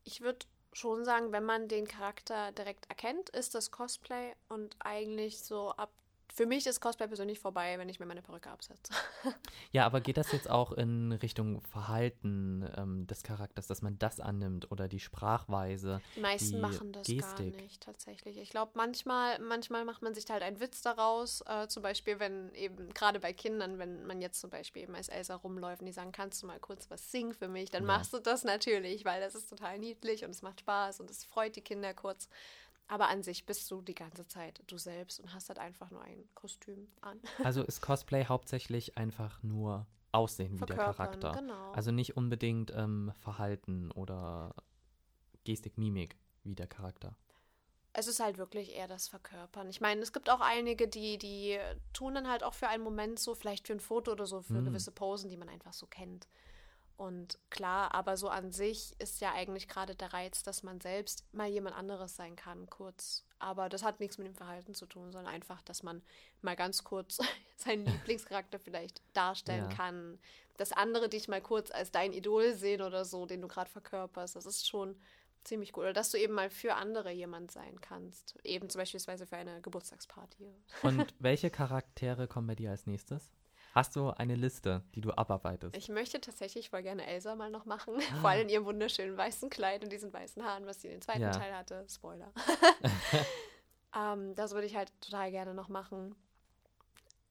[0.05, 5.41] Ich würde schon sagen, wenn man den Charakter direkt erkennt, ist das Cosplay und eigentlich
[5.43, 5.93] so ab.
[6.33, 8.93] Für mich ist Cosplay persönlich vorbei, wenn ich mir meine Perücke absetze.
[9.73, 14.21] Ja, aber geht das jetzt auch in Richtung Verhalten ähm, des Charakters, dass man das
[14.21, 16.01] annimmt oder die Sprachweise?
[16.15, 17.55] Die meisten Die machen das Gestik.
[17.55, 18.37] gar nicht tatsächlich.
[18.39, 21.43] Ich glaube, manchmal, manchmal macht man sich halt einen Witz daraus.
[21.47, 25.09] Äh, zum Beispiel, wenn eben, gerade bei Kindern, wenn man jetzt zum Beispiel eben als
[25.09, 27.89] Elsa rumläuft und die sagen, kannst du mal kurz was singen für mich, dann Ja.
[27.89, 31.25] machst du das natürlich, weil das ist total niedlich und es macht Spaß und es
[31.25, 32.29] freut die Kinder kurz.
[32.87, 36.03] Aber an sich bist du die ganze Zeit du selbst und hast halt einfach nur
[36.03, 37.21] ein Kostüm an.
[37.45, 41.33] Also ist Cosplay hauptsächlich einfach nur Aussehen wie der Charakter.
[41.33, 41.73] Genau.
[41.73, 44.55] Also nicht unbedingt ähm, Verhalten oder
[45.45, 47.17] Gestik, Mimik wie der Charakter.
[47.95, 49.69] es ist halt wirklich eher das Verkörpern.
[49.71, 51.59] Ich meine, es gibt auch einige, die, die
[51.93, 54.61] tun dann halt auch für einen Moment so, vielleicht für ein Foto oder so, für
[54.61, 54.65] Mm.
[54.67, 56.29] gewisse Posen, die man einfach so kennt.
[56.97, 61.25] Und klar, aber so an sich ist ja eigentlich gerade der Reiz, dass man selbst
[61.33, 63.25] mal jemand anderes sein kann, kurz.
[63.41, 66.03] Aber das hat nichts mit dem Verhalten zu tun, sondern einfach, dass man
[66.41, 67.19] mal ganz kurz
[67.57, 69.77] seinen Lieblingscharakter vielleicht darstellen Ja.
[69.77, 70.19] kann.
[70.57, 74.37] Dass andere dich mal kurz als dein Idol sehen oder so, den du gerade verkörperst.
[74.37, 74.97] Das ist schon
[75.43, 75.83] ziemlich cool.
[75.85, 78.39] Oder dass du eben mal für andere jemand sein kannst.
[78.45, 80.55] Eben zum Beispiel für eine Geburtstagsparty.
[80.83, 83.33] Und welche Charaktere kommen bei dir als nächstes?
[83.75, 85.77] Hast du eine Liste, die du abarbeitest?
[85.77, 87.95] Ich möchte tatsächlich voll gerne Elsa mal noch machen.
[87.99, 88.21] Ah.
[88.21, 91.03] Vor allem in ihrem wunderschönen weißen Kleid und diesen weißen Haaren, was sie in den
[91.03, 91.33] zweiten Ja.
[91.33, 91.85] Teil hatte.
[91.89, 92.33] Spoiler.
[93.99, 96.15] ähm, das würde ich halt total gerne noch machen.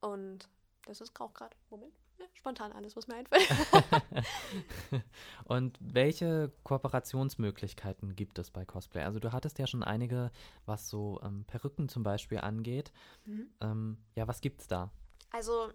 [0.01, 0.49] Und
[0.85, 1.55] das ist auch gerade.
[1.69, 1.93] Moment.
[2.19, 3.47] ja, spontan alles, was mir einfällt.
[5.45, 9.03] Und welche Kooperationsmöglichkeiten gibt es bei Cosplay?
[9.03, 10.29] Also du hattest ja schon einige,
[10.65, 12.91] was so ähm, Perücken zum Beispiel angeht.
[13.23, 13.49] Mhm.
[13.61, 14.91] Ähm, ja, was gibt's da?
[15.31, 15.71] Also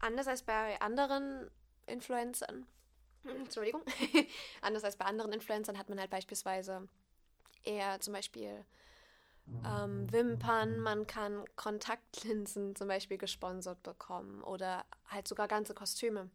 [0.00, 1.50] anders als bei anderen
[1.86, 2.66] Influencern,
[3.24, 3.82] Entschuldigung,
[4.62, 6.88] anders als bei anderen Influencern hat man halt beispielsweise
[7.64, 8.64] eher zum Beispiel
[9.64, 16.30] ähm, Wimpern, man kann Kontaktlinsen zum Beispiel gesponsert bekommen oder halt sogar ganze Kostüme.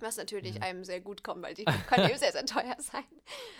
[0.00, 0.62] Was natürlich ja.
[0.62, 3.04] einem sehr gut kommt, weil die können eben sehr, sehr teuer sein.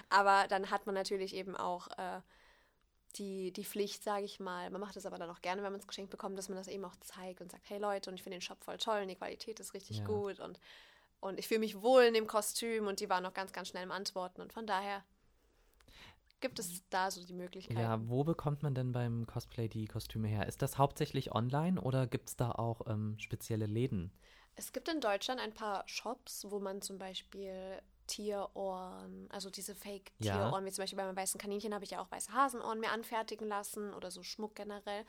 [0.08, 2.20] Aber dann hat man natürlich eben auch äh,
[3.16, 4.70] die, die Pflicht, sage ich mal.
[4.70, 6.68] Man macht es aber dann auch gerne, wenn man es geschenkt bekommt, dass man das
[6.68, 9.08] eben auch zeigt und sagt, hey Leute, und ich finde den Shop voll toll und
[9.08, 10.04] die Qualität ist richtig ja.
[10.04, 10.60] gut und,
[11.20, 13.82] und ich fühle mich wohl in dem Kostüm und die waren auch ganz, ganz schnell
[13.82, 14.40] im Antworten.
[14.40, 15.02] Und von daher
[16.40, 17.78] gibt es da so die Möglichkeit.
[17.78, 20.46] Ja, wo bekommt man denn beim Cosplay die Kostüme her?
[20.46, 24.12] Ist das hauptsächlich online oder gibt es da auch ähm, spezielle Läden?
[24.54, 30.64] Es gibt in Deutschland ein paar Shops, wo man zum Beispiel Tierohren, also diese Fake-Tierohren,
[30.64, 30.64] ja.
[30.64, 33.46] wie zum Beispiel bei meinem weißen Kaninchen habe ich ja auch weiße Hasenohren mir anfertigen
[33.46, 35.04] lassen oder so Schmuck generell.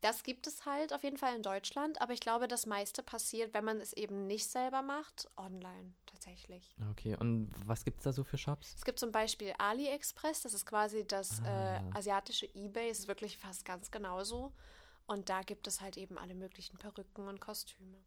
[0.00, 3.54] Das gibt es halt auf jeden Fall in Deutschland, aber ich glaube, das meiste passiert,
[3.54, 6.74] wenn man es eben nicht selber macht, online tatsächlich.
[6.90, 8.74] Okay, und was gibt es da so für Shops?
[8.76, 11.76] Es gibt zum Beispiel AliExpress, das ist quasi das ah.
[11.76, 14.52] äh, asiatische Ebay, es ist wirklich fast ganz genauso.
[15.06, 17.98] Und da gibt es halt eben alle möglichen Perücken und Kostüme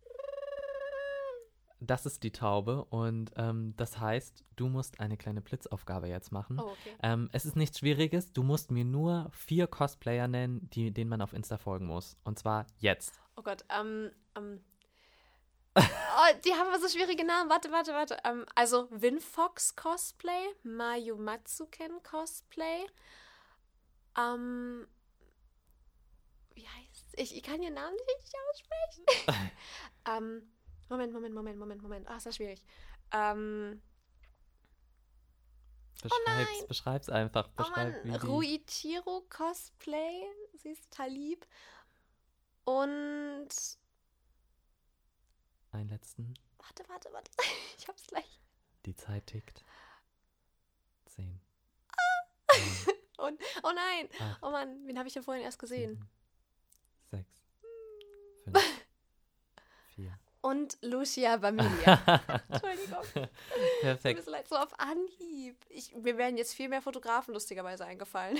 [1.79, 6.59] das ist die Taube und ähm, das heißt, du musst eine kleine Blitzaufgabe jetzt machen.
[6.59, 6.95] Oh, okay.
[7.03, 11.21] ähm, es ist nichts Schwieriges, du musst mir nur vier Cosplayer nennen, die, denen man
[11.21, 12.17] auf Insta folgen muss.
[12.23, 13.19] Und zwar jetzt.
[13.35, 14.63] Oh Gott, ähm, ähm.
[15.77, 17.49] oh, die haben aber so schwierige Namen.
[17.49, 18.17] Warte, warte, warte.
[18.23, 22.87] Ähm, also Winfox Cosplay, Mayu Matsuken Cosplay.
[24.17, 24.87] Ähm,
[26.55, 27.35] wie heißt ich?
[27.35, 29.51] Ich kann ihren Namen nicht aussprechen.
[30.09, 30.51] ähm,
[30.89, 32.07] Moment, Moment, Moment, Moment, Moment.
[32.07, 32.63] Ah, ist das schwierig.
[33.11, 33.81] Ähm.
[36.01, 37.47] Beschreib's, oh beschreib's einfach.
[37.49, 38.21] Beschreib, oh Mann.
[38.21, 40.23] Ruichiro Cosplay.
[40.55, 41.45] Sie ist total lieb.
[42.63, 43.49] Und.
[45.71, 46.33] Einen letzten.
[46.59, 47.31] Warte, warte, warte.
[47.77, 48.41] Ich hab's gleich.
[48.85, 49.63] Die Zeit tickt.
[51.05, 51.39] Zehn.
[51.89, 52.47] Ah.
[53.27, 54.09] Und, oh nein.
[54.19, 55.95] Acht, oh Mann, wen habe ich denn vorhin erst gesehen?
[55.95, 56.09] Sieben,
[57.09, 57.43] sechs.
[58.43, 58.76] Fünf.
[60.47, 62.01] Und Lucia Bamilia.
[62.49, 63.29] Entschuldigung.
[63.81, 64.19] Perfekt.
[64.19, 65.57] Tut mir leid, so auf Anhieb.
[65.67, 68.37] Ich, mir wären jetzt viel mehr Fotografen lustigerweise eingefallen.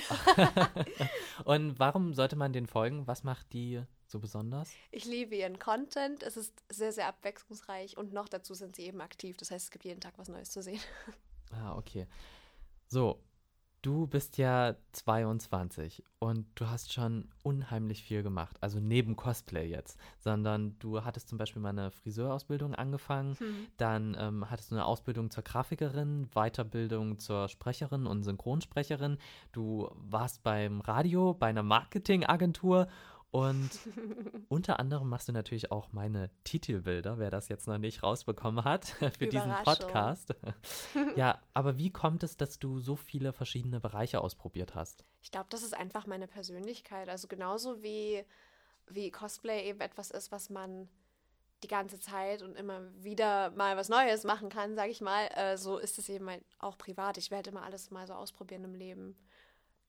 [1.44, 3.06] und warum sollte man den folgen?
[3.06, 4.70] Was macht die so besonders?
[4.90, 6.22] Ich liebe ihren Content.
[6.22, 9.36] Es ist sehr, sehr abwechslungsreich und noch dazu sind sie eben aktiv.
[9.36, 10.80] Das heißt, es gibt jeden Tag was Neues zu sehen.
[11.52, 12.06] Ah, okay.
[12.86, 13.22] So,
[13.80, 18.56] Du bist ja 22 und du hast schon unheimlich viel gemacht.
[18.60, 23.66] Also neben Cosplay jetzt, sondern du hattest zum Beispiel mal eine Friseurausbildung angefangen, hm.
[23.76, 29.18] dann ähm, hattest du eine Ausbildung zur Grafikerin, Weiterbildung zur Sprecherin und Synchronsprecherin.
[29.52, 32.88] Du warst beim Radio, bei einer Marketingagentur
[33.30, 33.70] und
[34.48, 38.86] unter anderem machst du natürlich auch meine Titelbilder, wer das jetzt noch nicht rausbekommen hat,
[39.18, 40.34] für diesen Podcast.
[41.16, 45.04] ja, aber wie kommt es, dass du so viele verschiedene Bereiche ausprobiert hast?
[45.20, 47.08] Ich glaube, das ist einfach meine Persönlichkeit.
[47.08, 48.24] Also genauso wie,
[48.86, 50.88] wie Cosplay eben etwas ist, was man
[51.62, 55.58] die ganze Zeit und immer wieder mal was Neues machen kann, sage ich mal, äh,
[55.58, 57.18] so ist es eben halt auch privat.
[57.18, 59.16] Ich werde immer alles mal so ausprobieren im Leben.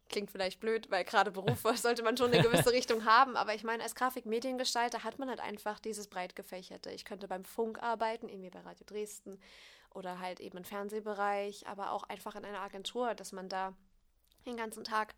[0.09, 3.37] Klingt vielleicht blöd, weil gerade Beruf sollte man schon eine gewisse Richtung haben.
[3.37, 6.91] Aber ich meine, als Grafikmediengestalter hat man halt einfach dieses breit gefächerte.
[6.91, 9.39] Ich könnte beim Funk arbeiten, irgendwie bei Radio Dresden
[9.93, 13.73] oder halt eben im Fernsehbereich, aber auch einfach in einer Agentur, dass man da
[14.45, 15.15] den ganzen Tag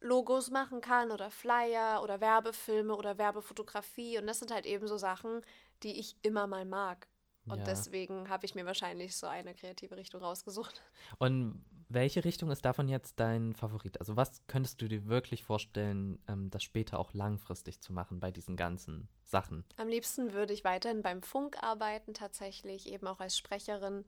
[0.00, 4.18] Logos machen kann oder Flyer oder Werbefilme oder Werbefotografie.
[4.18, 5.42] Und das sind halt eben so Sachen,
[5.82, 7.06] die ich immer mal mag.
[7.46, 7.64] Und ja.
[7.64, 10.80] deswegen habe ich mir wahrscheinlich so eine kreative Richtung rausgesucht.
[11.18, 11.64] Und
[11.94, 14.00] welche Richtung ist davon jetzt dein Favorit?
[14.00, 18.30] Also was könntest du dir wirklich vorstellen, ähm, das später auch langfristig zu machen bei
[18.30, 19.64] diesen ganzen Sachen?
[19.76, 24.04] Am liebsten würde ich weiterhin beim Funk arbeiten, tatsächlich, eben auch als Sprecherin.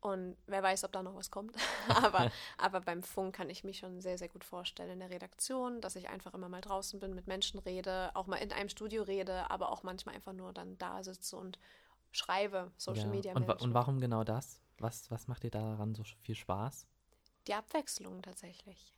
[0.00, 1.54] Und wer weiß, ob da noch was kommt.
[1.88, 5.80] aber, aber beim Funk kann ich mich schon sehr, sehr gut vorstellen in der Redaktion,
[5.80, 9.02] dass ich einfach immer mal draußen bin, mit Menschen rede, auch mal in einem Studio
[9.02, 11.58] rede, aber auch manchmal einfach nur dann da sitze und
[12.12, 13.10] schreibe, Social ja.
[13.10, 13.34] Media.
[13.34, 14.60] Und, und warum genau das?
[14.78, 16.86] Was, was macht dir daran so viel Spaß?
[17.50, 18.94] Die Abwechslung tatsächlich.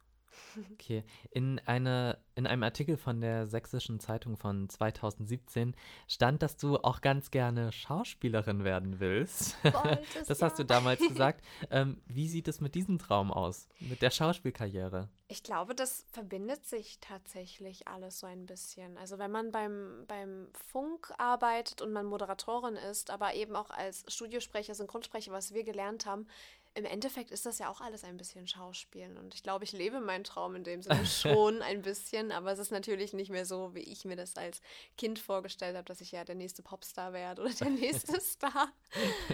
[0.73, 5.75] Okay, in, eine, in einem Artikel von der Sächsischen Zeitung von 2017
[6.09, 9.57] stand, dass du auch ganz gerne Schauspielerin werden willst.
[9.63, 10.47] Wolltest, das ja.
[10.47, 11.45] hast du damals gesagt.
[11.71, 15.09] Ähm, wie sieht es mit diesem Traum aus, mit der Schauspielkarriere?
[15.29, 18.99] Ich glaube, das verbindet sich tatsächlich alles so ein bisschen.
[18.99, 24.05] Also wenn man beim, beim Funk arbeitet und man Moderatorin ist, aber eben auch als
[24.09, 26.27] Studiosprecher, Synchronsprecher, was wir gelernt haben,
[26.75, 29.19] im Endeffekt ist das ja auch alles ein bisschen Schauspielen.
[29.19, 32.59] Und ich glaube, ich lebe meinen Traum in dem Sinne schon ein bisschen, aber es
[32.59, 34.61] ist natürlich nicht mehr so, wie ich mir das als
[34.97, 38.69] Kind vorgestellt habe, dass ich ja der nächste Popstar werde oder der nächste Star.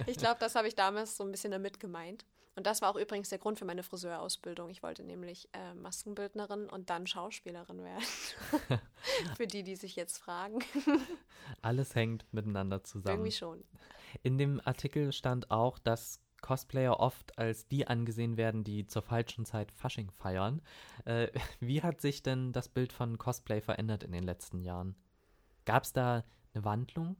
[0.06, 2.24] Ich glaube, das habe ich damals so ein bisschen damit gemeint.
[2.56, 4.68] Und das war auch übrigens der Grund für meine Friseurausbildung.
[4.70, 8.02] Ich wollte nämlich äh, Maskenbildnerin und dann Schauspielerin werden.
[9.36, 10.58] für die, die sich jetzt fragen.
[11.62, 13.18] Alles hängt miteinander zusammen.
[13.18, 13.62] Irgendwie schon.
[14.24, 19.44] In dem Artikel stand auch, dass Cosplayer oft als die angesehen werden, die zur falschen
[19.44, 20.62] Zeit Fasching feiern.
[21.04, 21.28] Äh,
[21.60, 24.96] wie hat sich denn das Bild von Cosplay verändert in den letzten Jahren?
[25.64, 26.24] Gab es da
[26.54, 27.16] eine Wandlung?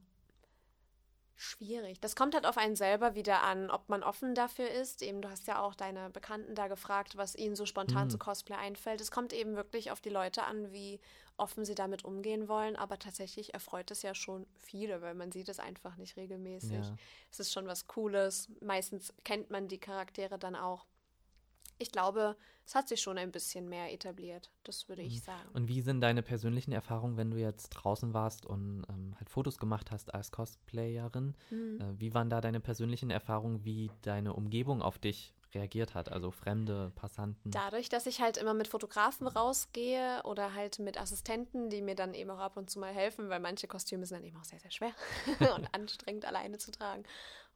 [1.41, 2.01] Schwierig.
[2.01, 5.01] Das kommt halt auf einen selber wieder an, ob man offen dafür ist.
[5.01, 8.09] Eben, du hast ja auch deine Bekannten da gefragt, was ihnen so spontan Mhm.
[8.09, 8.99] zu Cosplay einfällt.
[8.99, 10.99] Es kommt eben wirklich auf die Leute an, wie
[11.37, 12.75] offen sie damit umgehen wollen.
[12.75, 16.71] Aber tatsächlich erfreut es ja schon viele, weil man sieht es einfach nicht regelmäßig.
[16.73, 16.97] Ja.
[17.31, 18.49] Es ist schon was Cooles.
[18.59, 20.85] Meistens kennt man die Charaktere dann auch.
[21.79, 24.51] Ich glaube, es hat sich schon ein bisschen mehr etabliert.
[24.63, 25.49] Das würde ich sagen.
[25.53, 29.57] Und wie sind deine persönlichen Erfahrungen, wenn du jetzt draußen warst und ähm, halt Fotos
[29.57, 31.35] gemacht hast als Cosplayerin?
[31.49, 31.81] Mhm.
[31.81, 36.11] Äh, wie waren da deine persönlichen Erfahrungen, wie deine Umgebung auf dich reagiert hat?
[36.11, 37.49] Also fremde Passanten?
[37.49, 42.13] Dadurch, dass ich halt immer mit Fotografen rausgehe oder halt mit Assistenten, die mir dann
[42.13, 44.59] eben auch ab und zu mal helfen, weil manche Kostüme sind dann eben auch sehr,
[44.59, 44.91] sehr schwer
[45.55, 47.03] und anstrengend alleine zu tragen.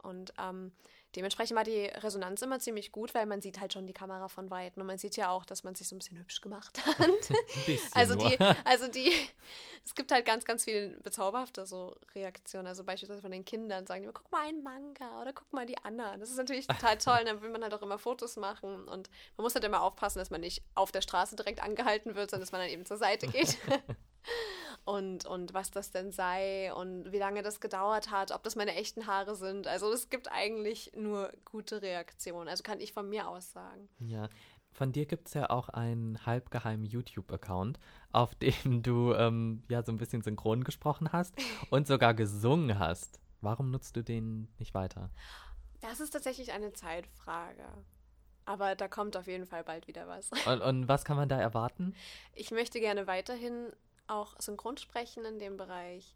[0.01, 0.71] Und ähm,
[1.15, 4.49] dementsprechend war die Resonanz immer ziemlich gut, weil man sieht halt schon die Kamera von
[4.49, 6.97] Weitem und man sieht ja auch, dass man sich so ein bisschen hübsch gemacht hat.
[7.93, 9.11] Also die, also die,
[9.85, 12.67] es gibt halt ganz, ganz viele bezauberhafte so Reaktionen.
[12.67, 15.65] Also beispielsweise von den Kindern sagen die immer, guck mal ein Manga oder guck mal
[15.65, 16.17] die Anna.
[16.17, 17.19] Das ist natürlich total toll.
[17.19, 18.87] Und dann will man halt auch immer Fotos machen.
[18.87, 22.31] Und man muss halt immer aufpassen, dass man nicht auf der Straße direkt angehalten wird,
[22.31, 23.57] sondern dass man dann eben zur Seite geht.
[24.85, 28.75] Und, und was das denn sei und wie lange das gedauert hat, ob das meine
[28.75, 29.67] echten Haare sind.
[29.67, 32.49] Also es gibt eigentlich nur gute Reaktionen.
[32.49, 33.87] Also kann ich von mir aus sagen.
[33.99, 34.29] Ja,
[34.73, 37.79] von dir gibt es ja auch einen halbgeheimen YouTube-Account,
[38.11, 41.35] auf dem du ähm, ja so ein bisschen synchron gesprochen hast
[41.69, 43.19] und sogar gesungen hast.
[43.41, 45.09] Warum nutzt du den nicht weiter?
[45.81, 47.65] Das ist tatsächlich eine Zeitfrage.
[48.45, 50.29] Aber da kommt auf jeden Fall bald wieder was.
[50.45, 51.95] Und, und was kann man da erwarten?
[52.33, 53.71] Ich möchte gerne weiterhin
[54.07, 56.15] auch synchron sprechen in dem Bereich.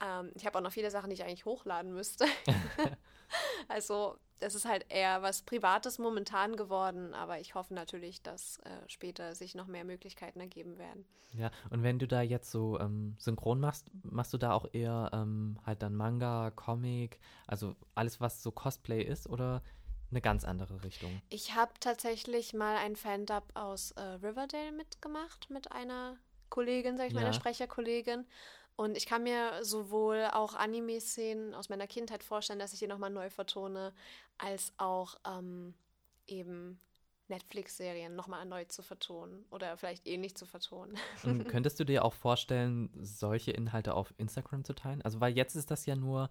[0.00, 2.26] Ähm, ich habe auch noch viele Sachen, die ich eigentlich hochladen müsste.
[3.68, 8.70] also es ist halt eher was Privates momentan geworden, aber ich hoffe natürlich, dass äh,
[8.88, 11.04] später sich noch mehr Möglichkeiten ergeben werden.
[11.32, 15.10] Ja, und wenn du da jetzt so ähm, synchron machst, machst du da auch eher
[15.12, 19.62] ähm, halt dann Manga, Comic, also alles, was so Cosplay ist oder
[20.10, 21.22] eine ganz andere Richtung?
[21.28, 26.16] Ich habe tatsächlich mal ein Fan-Dub aus äh, Riverdale mitgemacht mit einer
[26.50, 27.26] Kollegin, sag ich mal, Ja.
[27.28, 28.26] einer Sprecherkollegin.
[28.76, 33.10] Und ich kann mir sowohl auch Anime-Szenen aus meiner Kindheit vorstellen, dass ich die nochmal
[33.10, 33.92] neu vertone,
[34.38, 35.74] als auch ähm,
[36.26, 36.80] eben
[37.28, 40.96] Netflix-Serien nochmal erneut zu vertonen oder vielleicht ähnlich zu vertonen.
[41.24, 45.02] Und könntest du dir auch vorstellen, solche Inhalte auf Instagram zu teilen?
[45.02, 46.30] Also, weil jetzt ist das ja nur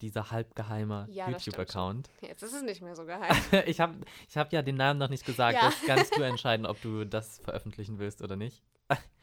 [0.00, 2.08] dieser halbgeheime Ja, YouTube-Account.
[2.22, 3.36] Jetzt ist es nicht mehr so geheim.
[3.66, 3.96] Ich habe
[4.28, 5.56] ich hab ja den Namen noch nicht gesagt.
[5.56, 5.66] Ja.
[5.66, 8.62] Das kannst du entscheiden, ob du das veröffentlichen willst oder nicht.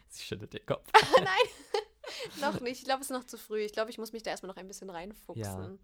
[0.09, 0.89] Sie schüttelt den Kopf.
[1.17, 2.79] Nein, noch nicht.
[2.79, 3.59] Ich glaube, es ist noch zu früh.
[3.61, 5.79] Ich glaube, ich muss mich da erstmal noch ein bisschen reinfuchsen.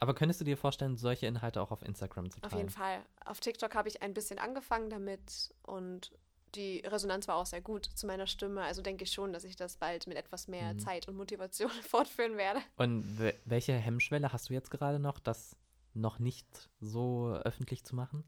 [0.00, 2.52] Aber könntest du dir vorstellen, solche Inhalte auch auf Instagram zu teilen?
[2.52, 3.04] Auf jeden Fall.
[3.24, 6.10] Auf TikTok habe ich ein bisschen angefangen damit und
[6.56, 8.62] die Resonanz war auch sehr gut zu meiner Stimme.
[8.62, 10.80] Also denke ich schon, dass ich das bald mit etwas mehr Mhm.
[10.80, 12.60] Zeit und Motivation fortführen werde.
[12.76, 15.56] Und we- welche Hemmschwelle hast du jetzt gerade noch, das
[15.94, 16.46] noch nicht
[16.80, 18.24] so öffentlich zu machen?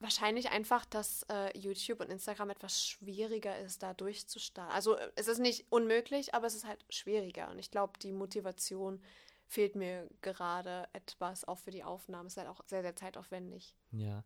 [0.00, 4.72] Wahrscheinlich einfach, dass äh, YouTube und Instagram etwas schwieriger ist, da durchzustarten.
[4.72, 7.50] Also äh, es ist nicht unmöglich, aber es ist halt schwieriger.
[7.50, 9.02] Und ich glaube, die Motivation
[9.48, 12.26] fehlt mir gerade etwas, auch für die Aufnahme.
[12.26, 13.74] Es ist halt auch sehr, sehr zeitaufwendig.
[13.90, 14.22] Ja.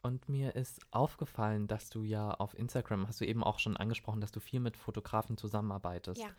[0.00, 4.20] Und mir ist aufgefallen, dass du ja auf Instagram, hast du eben auch schon angesprochen,
[4.20, 6.20] dass du viel mit Fotografen zusammenarbeitest.
[6.20, 6.30] Ja.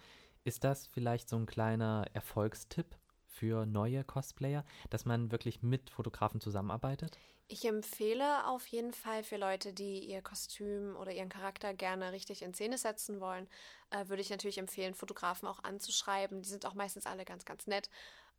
[0.43, 2.97] Ist das vielleicht so ein kleiner Erfolgstipp
[3.29, 7.17] für neue Cosplayer, dass man wirklich mit Fotografen zusammenarbeitet?
[7.47, 12.43] Ich empfehle auf jeden Fall für Leute, die ihr Kostüm oder ihren Charakter gerne richtig
[12.43, 13.47] in Szene setzen wollen,
[13.89, 16.43] äh, würde ich natürlich empfehlen, Fotografen auch anzuschreiben.
[16.43, 17.89] Die sind auch meistens alle ganz, ganz nett.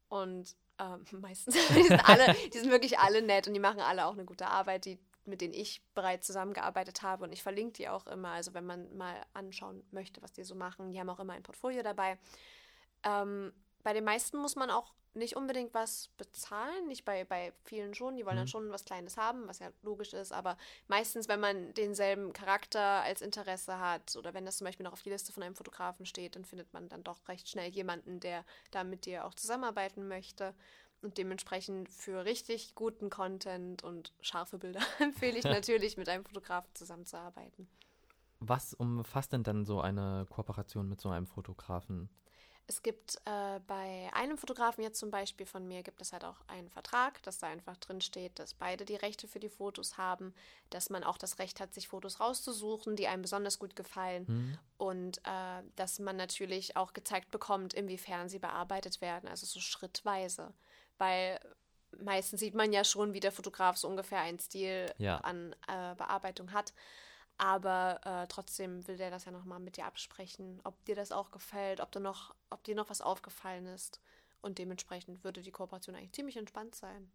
[0.08, 4.06] Und ähm, meistens, die sind alle, die sind wirklich alle nett und die machen alle
[4.06, 4.84] auch eine gute Arbeit.
[4.84, 7.24] Die mit denen ich bereits zusammengearbeitet habe.
[7.24, 8.30] Und ich verlinke die auch immer.
[8.30, 11.42] Also wenn man mal anschauen möchte, was die so machen, die haben auch immer ein
[11.42, 12.18] Portfolio dabei.
[13.04, 17.94] Ähm, bei den meisten muss man auch nicht unbedingt was bezahlen, nicht bei, bei vielen
[17.94, 18.40] schon, die wollen mhm.
[18.40, 20.56] dann schon was Kleines haben, was ja logisch ist, aber
[20.88, 25.02] meistens, wenn man denselben Charakter als Interesse hat oder wenn das zum Beispiel noch auf
[25.02, 28.44] die Liste von einem Fotografen steht, dann findet man dann doch recht schnell jemanden, der
[28.70, 30.54] da mit dir auch zusammenarbeiten möchte.
[31.02, 36.70] Und dementsprechend für richtig guten Content und scharfe Bilder empfehle ich natürlich, mit einem Fotografen
[36.74, 37.68] zusammenzuarbeiten.
[38.38, 42.10] Was umfasst denn dann so eine Kooperation mit so einem Fotografen?
[42.66, 46.36] Es gibt äh, bei einem Fotografen jetzt zum Beispiel von mir, gibt es halt auch
[46.46, 50.34] einen Vertrag, dass da einfach drin steht, dass beide die Rechte für die Fotos haben,
[50.70, 54.58] dass man auch das Recht hat, sich Fotos rauszusuchen, die einem besonders gut gefallen mhm.
[54.78, 60.52] und äh, dass man natürlich auch gezeigt bekommt, inwiefern sie bearbeitet werden, also so schrittweise,
[60.98, 61.40] weil
[61.98, 65.18] meistens sieht man ja schon, wie der Fotograf so ungefähr einen Stil ja.
[65.18, 66.72] an äh, Bearbeitung hat.
[67.42, 71.30] Aber äh, trotzdem will der das ja nochmal mit dir absprechen, ob dir das auch
[71.30, 73.98] gefällt, ob, du noch, ob dir noch was aufgefallen ist.
[74.42, 77.10] Und dementsprechend würde die Kooperation eigentlich ziemlich entspannt sein.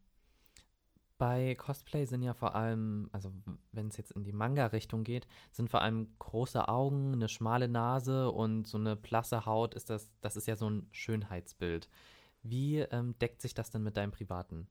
[1.19, 3.31] Bei Cosplay sind ja vor allem, also
[3.71, 8.31] wenn es jetzt in die Manga-Richtung geht, sind vor allem große Augen, eine schmale Nase
[8.31, 9.75] und so eine blasse Haut.
[9.75, 11.87] Ist das, das ist ja so ein Schönheitsbild.
[12.41, 14.67] Wie ähm, deckt sich das denn mit deinem privaten?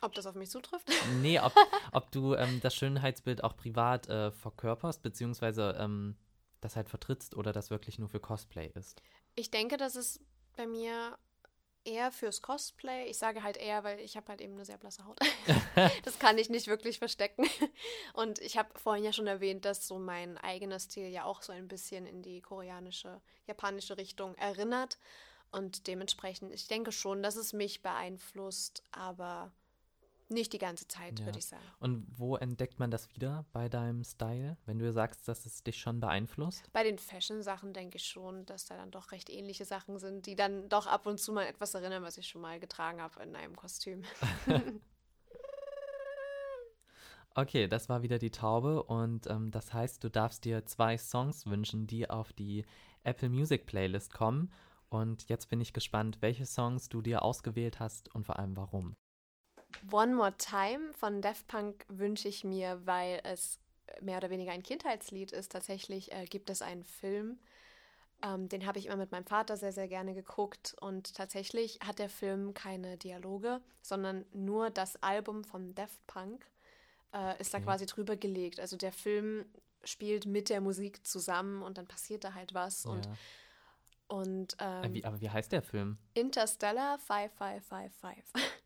[0.00, 0.88] Ob das auf mich zutrifft?
[1.20, 1.54] Nee, ob,
[1.92, 6.16] ob du ähm, das Schönheitsbild auch privat äh, verkörperst, beziehungsweise ähm,
[6.60, 9.02] das halt vertrittst oder das wirklich nur für Cosplay ist.
[9.34, 10.20] Ich denke, das ist
[10.56, 11.16] bei mir
[11.84, 13.06] eher fürs Cosplay.
[13.06, 15.18] Ich sage halt eher, weil ich habe halt eben eine sehr blasse Haut.
[16.04, 17.46] das kann ich nicht wirklich verstecken.
[18.14, 21.52] Und ich habe vorhin ja schon erwähnt, dass so mein eigener Stil ja auch so
[21.52, 24.98] ein bisschen in die koreanische, japanische Richtung erinnert.
[25.50, 29.52] Und dementsprechend, ich denke schon, dass es mich beeinflusst, aber
[30.32, 31.26] nicht die ganze Zeit, ja.
[31.26, 31.62] würde ich sagen.
[31.80, 35.78] Und wo entdeckt man das wieder bei deinem Style, wenn du sagst, dass es dich
[35.78, 36.72] schon beeinflusst?
[36.72, 40.36] Bei den Fashion-Sachen denke ich schon, dass da dann doch recht ähnliche Sachen sind, die
[40.36, 43.34] dann doch ab und zu mal etwas erinnern, was ich schon mal getragen habe in
[43.36, 44.02] einem Kostüm.
[47.34, 51.46] okay, das war wieder die Taube und ähm, das heißt, du darfst dir zwei Songs
[51.46, 52.64] wünschen, die auf die
[53.04, 54.52] Apple Music Playlist kommen.
[54.88, 58.94] Und jetzt bin ich gespannt, welche Songs du dir ausgewählt hast und vor allem warum.
[59.90, 63.58] One More Time von Daft Punk wünsche ich mir, weil es
[64.00, 65.52] mehr oder weniger ein Kindheitslied ist.
[65.52, 67.38] Tatsächlich äh, gibt es einen Film,
[68.22, 70.76] ähm, den habe ich immer mit meinem Vater sehr, sehr gerne geguckt.
[70.80, 76.46] Und tatsächlich hat der Film keine Dialoge, sondern nur das Album von Daft Punk
[77.12, 78.60] äh, ist da quasi drüber gelegt.
[78.60, 79.44] Also der Film
[79.84, 82.84] spielt mit der Musik zusammen und dann passiert da halt was.
[82.84, 82.90] Ja.
[82.90, 83.08] Und
[84.08, 85.96] und, äh, ähm, wie, aber wie heißt der Film?
[86.12, 88.24] Interstellar 5555.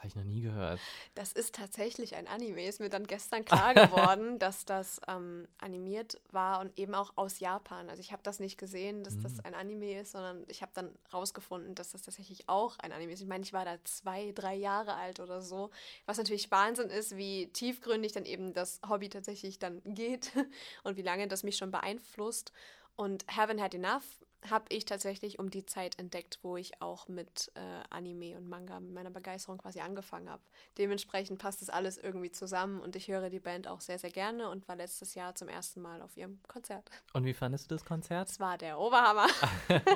[0.00, 0.80] habe ich noch nie gehört.
[1.14, 2.66] Das ist tatsächlich ein Anime.
[2.66, 7.38] Ist mir dann gestern klar geworden, dass das ähm, animiert war und eben auch aus
[7.38, 7.90] Japan.
[7.90, 9.22] Also ich habe das nicht gesehen, dass mhm.
[9.24, 13.12] das ein Anime ist, sondern ich habe dann rausgefunden, dass das tatsächlich auch ein Anime
[13.12, 13.20] ist.
[13.20, 15.70] Ich meine, ich war da zwei, drei Jahre alt oder so.
[16.06, 20.32] Was natürlich Wahnsinn ist, wie tiefgründig dann eben das Hobby tatsächlich dann geht
[20.82, 22.52] und wie lange das mich schon beeinflusst.
[22.96, 24.04] Und Heaven Had Enough
[24.48, 27.60] habe ich tatsächlich um die Zeit entdeckt, wo ich auch mit äh,
[27.90, 30.42] Anime und Manga, mit meiner Begeisterung quasi angefangen habe.
[30.78, 34.48] Dementsprechend passt das alles irgendwie zusammen und ich höre die Band auch sehr, sehr gerne
[34.48, 36.90] und war letztes Jahr zum ersten Mal auf ihrem Konzert.
[37.12, 38.30] Und wie fandest du das Konzert?
[38.30, 39.26] Es war der Oberhammer.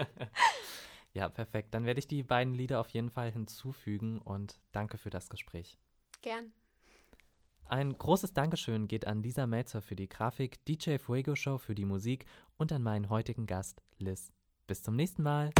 [1.12, 1.72] ja, perfekt.
[1.72, 5.78] Dann werde ich die beiden Lieder auf jeden Fall hinzufügen und danke für das Gespräch.
[6.20, 6.52] Gern.
[7.74, 11.84] Ein großes Dankeschön geht an Lisa Melzer für die Grafik, DJ Fuego Show für die
[11.84, 12.24] Musik
[12.56, 14.30] und an meinen heutigen Gast Liz.
[14.68, 15.50] Bis zum nächsten Mal.